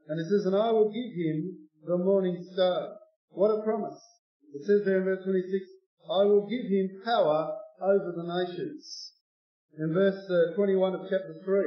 And 0.07 0.19
it 0.19 0.27
says, 0.29 0.45
and 0.45 0.55
I 0.55 0.71
will 0.71 0.91
give 0.91 1.13
him 1.13 1.67
the 1.85 1.97
morning 1.97 2.45
star. 2.53 2.95
What 3.29 3.51
a 3.51 3.63
promise. 3.63 3.99
It 4.53 4.65
says 4.65 4.81
there 4.85 4.99
in 4.99 5.05
verse 5.05 5.23
26, 5.23 5.65
I 6.09 6.25
will 6.25 6.47
give 6.47 6.65
him 6.69 7.01
power 7.05 7.57
over 7.81 8.13
the 8.15 8.45
nations. 8.45 9.10
In 9.77 9.93
verse 9.93 10.29
uh, 10.29 10.55
21 10.55 10.95
of 10.95 11.01
chapter 11.09 11.35
3, 11.43 11.61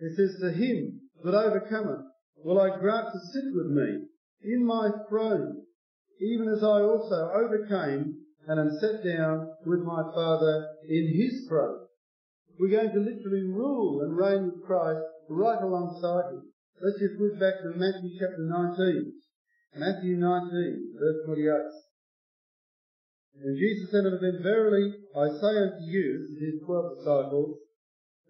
it 0.00 0.16
says, 0.16 0.36
To 0.40 0.52
him 0.52 1.00
that 1.22 1.34
overcometh 1.34 2.04
will 2.44 2.60
I 2.60 2.78
grant 2.78 3.08
to 3.12 3.20
sit 3.32 3.44
with 3.54 3.66
me 3.66 4.06
in 4.42 4.66
my 4.66 4.90
throne, 5.08 5.62
even 6.20 6.48
as 6.48 6.62
I 6.62 6.82
also 6.82 7.30
overcame 7.32 8.16
and 8.48 8.60
am 8.60 8.78
set 8.80 9.04
down 9.04 9.50
with 9.64 9.80
my 9.80 10.02
Father 10.14 10.66
in 10.88 11.14
his 11.16 11.46
throne. 11.48 11.86
We're 12.58 12.70
going 12.70 12.92
to 12.92 13.00
literally 13.00 13.44
rule 13.44 14.00
and 14.02 14.16
reign 14.16 14.46
with 14.46 14.64
Christ 14.66 15.00
right 15.28 15.60
alongside 15.60 16.32
him. 16.32 16.42
Let's 16.80 16.98
just 16.98 17.20
look 17.20 17.38
back 17.38 17.60
to 17.62 17.72
Matthew 17.76 18.18
chapter 18.18 18.38
19. 18.38 19.12
Matthew 19.76 20.16
19, 20.16 20.94
verse 20.98 21.16
28. 21.26 21.85
And 23.44 23.56
Jesus 23.56 23.90
said 23.90 24.06
unto 24.06 24.18
them, 24.18 24.42
Verily 24.42 24.94
I 25.14 25.28
say 25.28 25.54
unto 25.58 25.84
you, 25.84 26.36
his 26.40 26.64
twelve 26.64 26.96
disciples, 26.96 27.58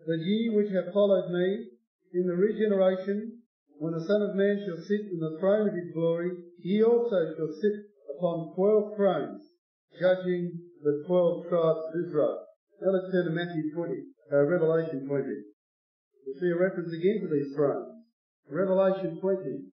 that 0.06 0.18
ye 0.20 0.50
which 0.50 0.70
have 0.72 0.92
followed 0.92 1.30
me 1.30 1.68
in 2.12 2.26
the 2.26 2.34
regeneration, 2.34 3.42
when 3.78 3.92
the 3.92 4.06
Son 4.06 4.22
of 4.22 4.34
Man 4.34 4.62
shall 4.64 4.82
sit 4.82 5.12
in 5.12 5.20
the 5.20 5.36
throne 5.38 5.68
of 5.68 5.74
his 5.74 5.92
glory, 5.92 6.30
ye 6.58 6.82
also 6.82 7.34
shall 7.36 7.52
sit 7.60 7.72
upon 8.16 8.54
twelve 8.54 8.96
thrones, 8.96 9.42
judging 9.98 10.58
the 10.82 11.04
twelve 11.06 11.48
tribes 11.48 11.84
of 11.92 12.06
Israel. 12.06 12.42
Now 12.80 12.92
let's 12.92 13.12
turn 13.12 13.26
to 13.26 13.30
Matthew 13.30 13.72
20, 13.74 13.92
uh, 14.32 14.44
Revelation 14.44 15.06
20. 15.06 15.24
We'll 16.26 16.40
see 16.40 16.48
a 16.48 16.56
reference 16.56 16.92
again 16.92 17.20
to 17.22 17.28
these 17.28 17.54
thrones. 17.54 18.04
Revelation 18.48 19.18
20. 19.20 19.72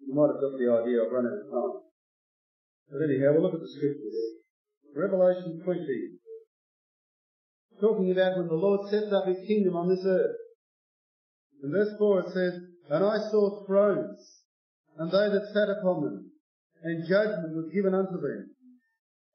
You 0.00 0.14
might 0.14 0.32
have 0.32 0.40
got 0.40 0.58
the 0.58 0.68
idea, 0.68 1.04
I've 1.04 1.12
run 1.12 1.26
out 1.26 1.42
of 1.42 1.50
time. 1.50 1.83
But 2.90 3.02
anyhow, 3.02 3.32
we'll 3.32 3.42
look 3.42 3.54
at 3.54 3.60
the 3.60 3.68
scripture. 3.68 4.12
Revelation 4.94 5.60
20. 5.64 5.80
Talking 7.80 8.12
about 8.12 8.38
when 8.38 8.46
the 8.46 8.54
Lord 8.54 8.88
sets 8.88 9.12
up 9.12 9.26
his 9.26 9.42
kingdom 9.46 9.74
on 9.74 9.88
this 9.88 10.04
earth. 10.06 10.36
In 11.62 11.72
verse 11.72 11.96
4 11.98 12.20
it 12.20 12.30
says, 12.30 12.54
And 12.90 13.02
I 13.02 13.18
saw 13.30 13.66
thrones, 13.66 14.20
and 14.98 15.10
they 15.10 15.32
that 15.32 15.50
sat 15.52 15.72
upon 15.80 16.04
them, 16.04 16.30
and 16.84 17.08
judgment 17.08 17.56
was 17.56 17.72
given 17.74 17.94
unto 17.94 18.20
them. 18.20 18.54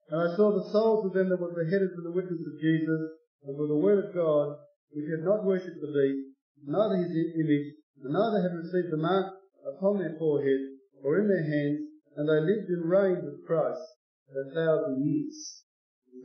And 0.09 0.21
I 0.21 0.35
saw 0.37 0.53
the 0.53 0.71
souls 0.71 1.05
of 1.05 1.13
them 1.13 1.29
that 1.29 1.41
were 1.41 1.57
beheaded 1.57 1.91
for 1.95 2.01
the 2.01 2.15
witness 2.15 2.39
of 2.39 2.61
Jesus, 2.61 3.01
and 3.43 3.57
for 3.57 3.67
the 3.67 3.81
word 3.81 4.05
of 4.05 4.15
God, 4.15 4.55
which 4.93 5.09
had 5.09 5.25
not 5.25 5.43
worshipped 5.43 5.81
the 5.81 5.91
beast, 5.91 6.37
neither 6.65 6.95
his 6.95 7.11
image, 7.35 7.75
and 8.03 8.13
neither 8.13 8.41
had 8.41 8.55
received 8.55 8.93
the 8.93 8.97
mark 8.97 9.35
upon 9.67 9.99
their 9.99 10.15
forehead, 10.17 10.79
or 11.03 11.19
in 11.19 11.27
their 11.27 11.43
hands, 11.43 11.88
and 12.19 12.27
they 12.27 12.43
lived 12.43 12.67
and 12.67 12.83
reigned 12.83 13.23
with 13.23 13.47
Christ 13.47 13.79
for 14.27 14.43
a 14.43 14.51
thousand 14.51 15.07
years. 15.07 15.63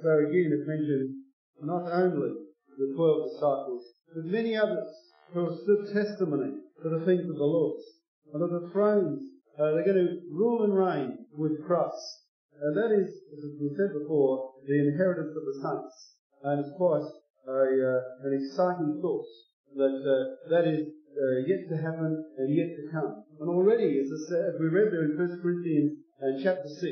So 0.03 0.11
again 0.27 0.51
it 0.51 0.67
mentions 0.67 1.23
not 1.63 1.87
only 1.87 2.35
the 2.75 2.93
twelve 2.99 3.31
disciples, 3.31 3.95
but 4.11 4.27
many 4.27 4.57
others 4.57 4.91
who 5.33 5.47
have 5.47 5.59
stood 5.63 5.95
testimony 5.95 6.51
to 6.83 6.89
the 6.91 7.07
things 7.07 7.31
of 7.31 7.39
the 7.39 7.47
Lord. 7.47 7.79
And 8.33 8.43
of 8.43 8.51
the 8.51 8.69
thrones, 8.73 9.23
uh, 9.55 9.71
they're 9.71 9.87
going 9.87 10.03
to 10.03 10.19
rule 10.35 10.65
and 10.65 10.75
reign 10.75 11.27
with 11.31 11.65
Christ. 11.65 12.03
And 12.61 12.77
that 12.77 12.91
is, 12.91 13.15
as 13.31 13.55
we 13.63 13.71
said 13.79 13.95
before, 13.95 14.51
the 14.67 14.75
inheritance 14.75 15.31
of 15.31 15.45
the 15.47 15.57
saints. 15.63 15.95
And 16.43 16.59
it's 16.59 16.77
quite 16.77 17.07
a, 17.47 17.63
uh, 17.63 18.27
an 18.27 18.35
exciting 18.35 18.99
thought 19.01 19.27
that 19.77 20.03
uh, 20.03 20.51
that 20.51 20.67
is 20.67 20.89
uh, 21.15 21.47
yet 21.47 21.69
to 21.71 21.77
happen 21.79 22.25
and 22.39 22.49
yet 22.55 22.75
to 22.77 22.91
come. 22.93 23.25
And 23.41 23.49
already, 23.49 23.99
as, 23.99 24.11
as 24.11 24.55
we 24.61 24.67
read 24.67 24.93
there 24.93 25.07
in 25.07 25.19
1 25.19 25.41
Corinthians 25.43 25.99
uh, 26.19 26.43
chapter 26.43 26.69
6, 26.69 26.83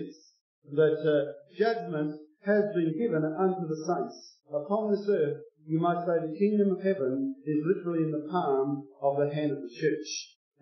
that 0.73 0.99
uh, 1.03 1.33
judgment 1.59 2.21
has 2.47 2.65
been 2.75 2.95
given 2.99 3.23
unto 3.25 3.67
the 3.67 3.83
saints. 3.87 4.39
Upon 4.51 4.91
this 4.91 5.07
earth, 5.09 5.43
you 5.67 5.81
might 5.81 6.05
say 6.07 6.19
the 6.19 6.39
kingdom 6.39 6.75
of 6.75 6.83
heaven 6.83 7.35
is 7.47 7.63
literally 7.65 8.05
in 8.05 8.11
the 8.11 8.29
palm 8.31 8.87
of 9.01 9.17
the 9.19 9.35
hand 9.35 9.53
of 9.53 9.63
the 9.63 9.75
church. 9.75 10.09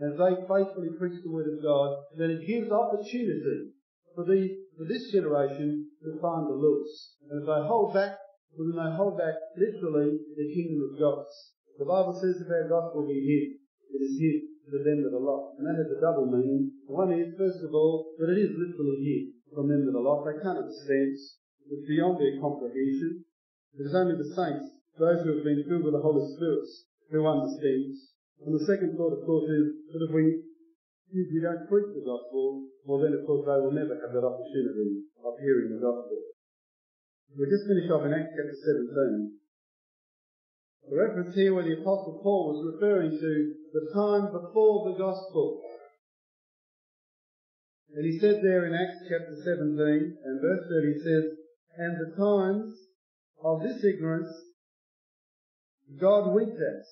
As 0.01 0.17
they 0.17 0.33
faithfully 0.49 0.97
preach 0.99 1.21
the 1.23 1.31
word 1.31 1.49
of 1.49 1.63
God, 1.63 2.05
then 2.17 2.31
it 2.31 2.47
gives 2.47 2.71
opportunity 2.71 3.73
for, 4.15 4.25
the, 4.25 4.49
for 4.77 4.85
this 4.89 5.13
generation 5.13 5.89
to 6.05 6.21
find 6.21 6.49
the 6.49 6.57
Lewis. 6.57 7.17
And 7.29 7.43
if 7.43 7.47
they 7.47 7.67
hold 7.69 7.95
back, 7.95 8.17
then 8.57 8.73
they 8.77 8.97
hold 8.97 9.19
back 9.19 9.35
literally 9.57 10.19
the 10.37 10.55
kingdom 10.55 10.91
of 10.93 10.99
God. 10.99 11.25
The 11.81 11.89
Bible 11.89 12.13
says 12.13 12.37
if 12.37 12.53
our 12.53 12.69
gospel 12.69 13.09
be 13.09 13.17
hid, 13.25 13.57
it 13.57 14.01
is 14.05 14.21
hid 14.21 14.37
to 14.69 14.69
the 14.69 14.85
them 14.85 15.01
that 15.01 15.17
are 15.17 15.25
lost. 15.25 15.57
And 15.57 15.65
that 15.65 15.81
has 15.81 15.89
a 15.89 15.97
double 15.97 16.29
meaning. 16.29 16.77
One 16.85 17.09
is, 17.09 17.33
first 17.41 17.65
of 17.65 17.73
all, 17.73 18.13
that 18.21 18.29
it 18.29 18.37
is 18.37 18.53
literally 18.53 19.01
hid 19.01 19.25
from 19.49 19.73
them 19.73 19.89
that 19.89 19.97
are 19.97 20.05
lost. 20.05 20.29
They 20.29 20.45
can't 20.45 20.61
understand. 20.61 21.17
It's 21.73 21.89
beyond 21.89 22.21
their 22.21 22.37
comprehension. 22.37 23.25
It 23.81 23.89
is 23.89 23.97
only 23.97 24.21
the 24.21 24.29
saints, 24.29 24.77
those 25.01 25.25
who 25.25 25.41
have 25.41 25.47
been 25.49 25.65
filled 25.65 25.89
with 25.89 25.97
the 25.97 26.05
Holy 26.05 26.21
Spirit, 26.37 26.69
who 27.17 27.25
understand. 27.25 27.97
And 28.45 28.53
the 28.53 28.69
second 28.69 29.01
thought, 29.01 29.17
of 29.17 29.25
course, 29.25 29.49
is 29.49 29.89
that 29.97 30.05
if 30.05 30.13
we 30.13 30.45
if 31.17 31.27
we 31.33 31.41
don't 31.41 31.65
preach 31.65 31.97
the 31.97 32.05
gospel, 32.05 32.69
well 32.85 33.01
then 33.01 33.17
of 33.17 33.25
course 33.25 33.43
they 33.49 33.57
will 33.57 33.73
never 33.75 33.97
have 33.99 34.13
that 34.13 34.23
opportunity 34.23 35.09
of 35.25 35.33
hearing 35.41 35.73
the 35.73 35.81
gospel. 35.81 36.29
We 37.35 37.49
just 37.49 37.67
finish 37.67 37.89
off 37.89 38.05
in 38.05 38.13
Acts 38.13 38.37
chapter 38.37 38.55
17. 38.55 39.40
The 40.89 40.97
reference 40.97 41.35
here 41.35 41.55
where 41.55 41.65
the 41.65 41.81
Apostle 41.81 42.21
Paul 42.23 42.55
was 42.55 42.75
referring 42.75 43.11
to 43.11 43.55
the 43.73 43.91
time 43.95 44.33
before 44.33 44.91
the 44.91 44.99
Gospel. 44.99 45.63
And 47.95 48.05
he 48.07 48.19
said 48.19 48.41
there 48.43 48.67
in 48.67 48.75
Acts 48.75 49.03
chapter 49.09 49.37
17 49.45 50.17
and 50.25 50.41
verse 50.41 50.65
30 50.69 50.93
he 50.93 50.99
says, 51.01 51.25
And 51.77 51.97
the 51.99 52.17
times 52.17 52.75
of 53.43 53.63
this 53.63 53.85
ignorance 53.85 54.31
God 55.99 56.33
winked 56.33 56.57
at, 56.57 56.87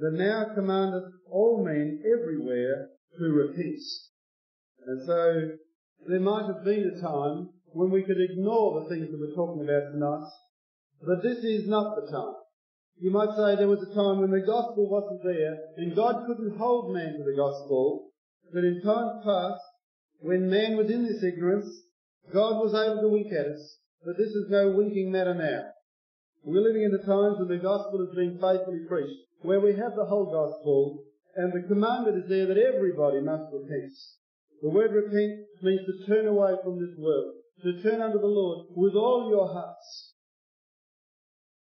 that 0.00 0.12
now 0.12 0.54
commandeth 0.54 1.12
all 1.30 1.64
men 1.64 2.02
everywhere 2.06 2.90
to 3.18 3.24
repent. 3.24 3.80
And 4.86 5.06
so 5.06 5.50
there 6.08 6.20
might 6.20 6.46
have 6.46 6.64
been 6.64 6.92
a 6.96 7.00
time 7.00 7.50
when 7.72 7.90
we 7.90 8.02
could 8.02 8.20
ignore 8.20 8.82
the 8.82 8.88
things 8.88 9.10
that 9.10 9.20
we're 9.20 9.34
talking 9.34 9.62
about 9.62 9.92
tonight, 9.92 10.30
but 11.02 11.22
this 11.22 11.44
is 11.44 11.68
not 11.68 11.96
the 11.96 12.10
time. 12.10 12.34
You 13.00 13.10
might 13.10 13.32
say 13.34 13.56
there 13.56 13.66
was 13.66 13.80
a 13.80 13.94
time 13.94 14.20
when 14.20 14.30
the 14.30 14.44
gospel 14.44 14.84
wasn't 14.84 15.24
there 15.24 15.56
and 15.78 15.96
God 15.96 16.26
couldn't 16.26 16.58
hold 16.58 16.92
man 16.92 17.16
to 17.16 17.24
the 17.24 17.34
gospel, 17.34 18.12
but 18.52 18.62
in 18.62 18.82
times 18.84 19.24
past, 19.24 19.62
when 20.20 20.50
man 20.50 20.76
was 20.76 20.90
in 20.90 21.06
this 21.06 21.24
ignorance, 21.24 21.66
God 22.30 22.60
was 22.60 22.76
able 22.76 23.00
to 23.00 23.08
wink 23.08 23.32
at 23.32 23.46
us, 23.46 23.78
but 24.04 24.18
this 24.18 24.28
is 24.28 24.50
no 24.50 24.72
winking 24.76 25.10
matter 25.10 25.32
now. 25.32 25.72
We're 26.44 26.60
living 26.60 26.82
in 26.82 26.92
the 26.92 27.06
times 27.08 27.38
when 27.38 27.48
the 27.48 27.62
gospel 27.62 28.04
is 28.04 28.14
being 28.14 28.36
faithfully 28.36 28.84
preached, 28.86 29.16
where 29.40 29.60
we 29.60 29.72
have 29.76 29.96
the 29.96 30.04
whole 30.04 30.28
gospel, 30.28 31.04
and 31.36 31.52
the 31.52 31.66
commandment 31.68 32.22
is 32.22 32.28
there 32.28 32.46
that 32.46 32.60
everybody 32.60 33.20
must 33.20 33.48
repent. 33.52 33.96
The 34.60 34.68
word 34.68 34.92
repent 34.92 35.40
means 35.62 35.80
to 35.88 36.06
turn 36.06 36.26
away 36.26 36.52
from 36.62 36.76
this 36.76 36.92
world, 36.98 37.32
to 37.64 37.80
turn 37.82 38.02
unto 38.02 38.20
the 38.20 38.26
Lord 38.26 38.68
with 38.76 38.94
all 38.94 39.30
your 39.30 39.48
hearts. 39.48 40.12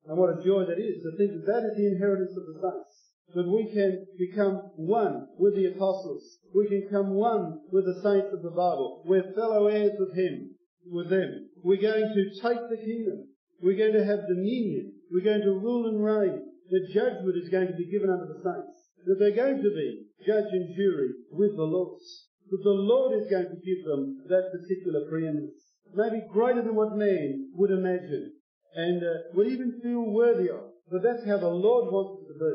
And 0.08 0.16
what 0.16 0.32
a 0.32 0.42
joy 0.42 0.64
that 0.64 0.80
is 0.80 1.04
to 1.04 1.12
think 1.20 1.36
that 1.36 1.44
that 1.52 1.68
is 1.68 1.76
the 1.76 1.92
inheritance 1.92 2.32
of 2.32 2.48
the 2.48 2.56
saints. 2.64 2.96
That 3.36 3.44
we 3.44 3.68
can 3.68 4.08
become 4.16 4.72
one 4.80 5.28
with 5.36 5.54
the 5.54 5.68
apostles. 5.68 6.40
We 6.56 6.66
can 6.66 6.80
become 6.88 7.12
one 7.12 7.60
with 7.68 7.84
the 7.84 8.00
saints 8.00 8.32
of 8.32 8.40
the 8.40 8.56
Bible. 8.56 9.04
We're 9.04 9.36
fellow 9.36 9.68
heirs 9.68 10.00
with 10.00 10.16
him, 10.16 10.56
with 10.88 11.10
them. 11.10 11.52
We're 11.62 11.84
going 11.84 12.08
to 12.08 12.24
take 12.40 12.62
the 12.72 12.80
kingdom. 12.80 13.28
We're 13.60 13.76
going 13.76 13.92
to 13.92 14.06
have 14.08 14.24
dominion. 14.32 14.96
We're 15.12 15.28
going 15.28 15.44
to 15.44 15.60
rule 15.60 15.92
and 15.92 16.00
reign. 16.00 16.40
The 16.72 16.88
judgment 16.88 17.36
is 17.36 17.52
going 17.52 17.68
to 17.68 17.76
be 17.76 17.92
given 17.92 18.08
unto 18.08 18.32
the 18.32 18.40
saints. 18.40 18.80
That 19.04 19.20
they're 19.20 19.36
going 19.36 19.60
to 19.60 19.72
be 19.76 20.08
judge 20.24 20.48
and 20.48 20.74
jury 20.74 21.12
with 21.30 21.52
the 21.52 21.68
Lord. 21.68 22.00
That 22.48 22.64
the 22.64 22.80
Lord 22.80 23.12
is 23.20 23.28
going 23.28 23.52
to 23.52 23.60
give 23.60 23.84
them 23.84 24.24
that 24.32 24.56
particular 24.56 25.04
preeminence. 25.04 25.60
Maybe 25.92 26.24
greater 26.32 26.62
than 26.62 26.74
what 26.74 26.96
man 26.96 27.52
would 27.52 27.70
imagine 27.70 28.37
and 28.74 29.02
uh, 29.02 29.32
we 29.34 29.52
even 29.52 29.80
feel 29.82 30.04
worthy 30.04 30.50
of. 30.50 30.72
But 30.90 31.02
that's 31.02 31.24
how 31.26 31.38
the 31.38 31.48
Lord 31.48 31.92
wants 31.92 32.22
us 32.22 32.32
to 32.32 32.36
be. 32.38 32.54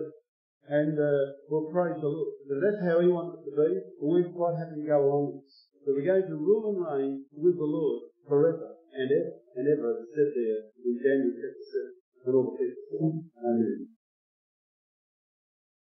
And 0.63 0.95
uh, 0.97 1.43
we'll 1.49 1.69
praise 1.69 1.99
the 1.99 2.07
Lord. 2.07 2.33
So 2.47 2.55
that's 2.57 2.81
how 2.81 3.01
He 3.01 3.09
wants 3.11 3.37
it 3.37 3.43
to 3.45 3.53
be, 3.53 3.69
and 3.77 4.07
we're 4.09 4.31
quite 4.31 4.57
happy 4.57 4.81
to 4.81 4.87
go 4.87 4.97
along 5.03 5.23
with 5.33 5.43
this. 5.43 5.67
So 5.83 5.91
we're 5.91 6.07
going 6.07 6.25
to 6.25 6.37
rule 6.39 6.71
and 6.71 6.79
reign 6.79 7.13
with 7.35 7.59
the 7.59 7.67
Lord 7.67 8.09
forever 8.27 8.79
and 8.95 9.09
ever 9.11 9.43
and 9.59 9.65
ever, 9.67 9.89
as 9.91 9.99
it 10.01 10.09
said 10.15 10.31
there 10.33 10.61
in 10.81 10.93
Daniel 10.97 11.33
chapter 11.35 11.65
7 12.25 12.25
and 12.25 12.35
all 12.35 12.55
the 12.55 12.63
people. 12.63 13.21
Amen. 13.37 13.92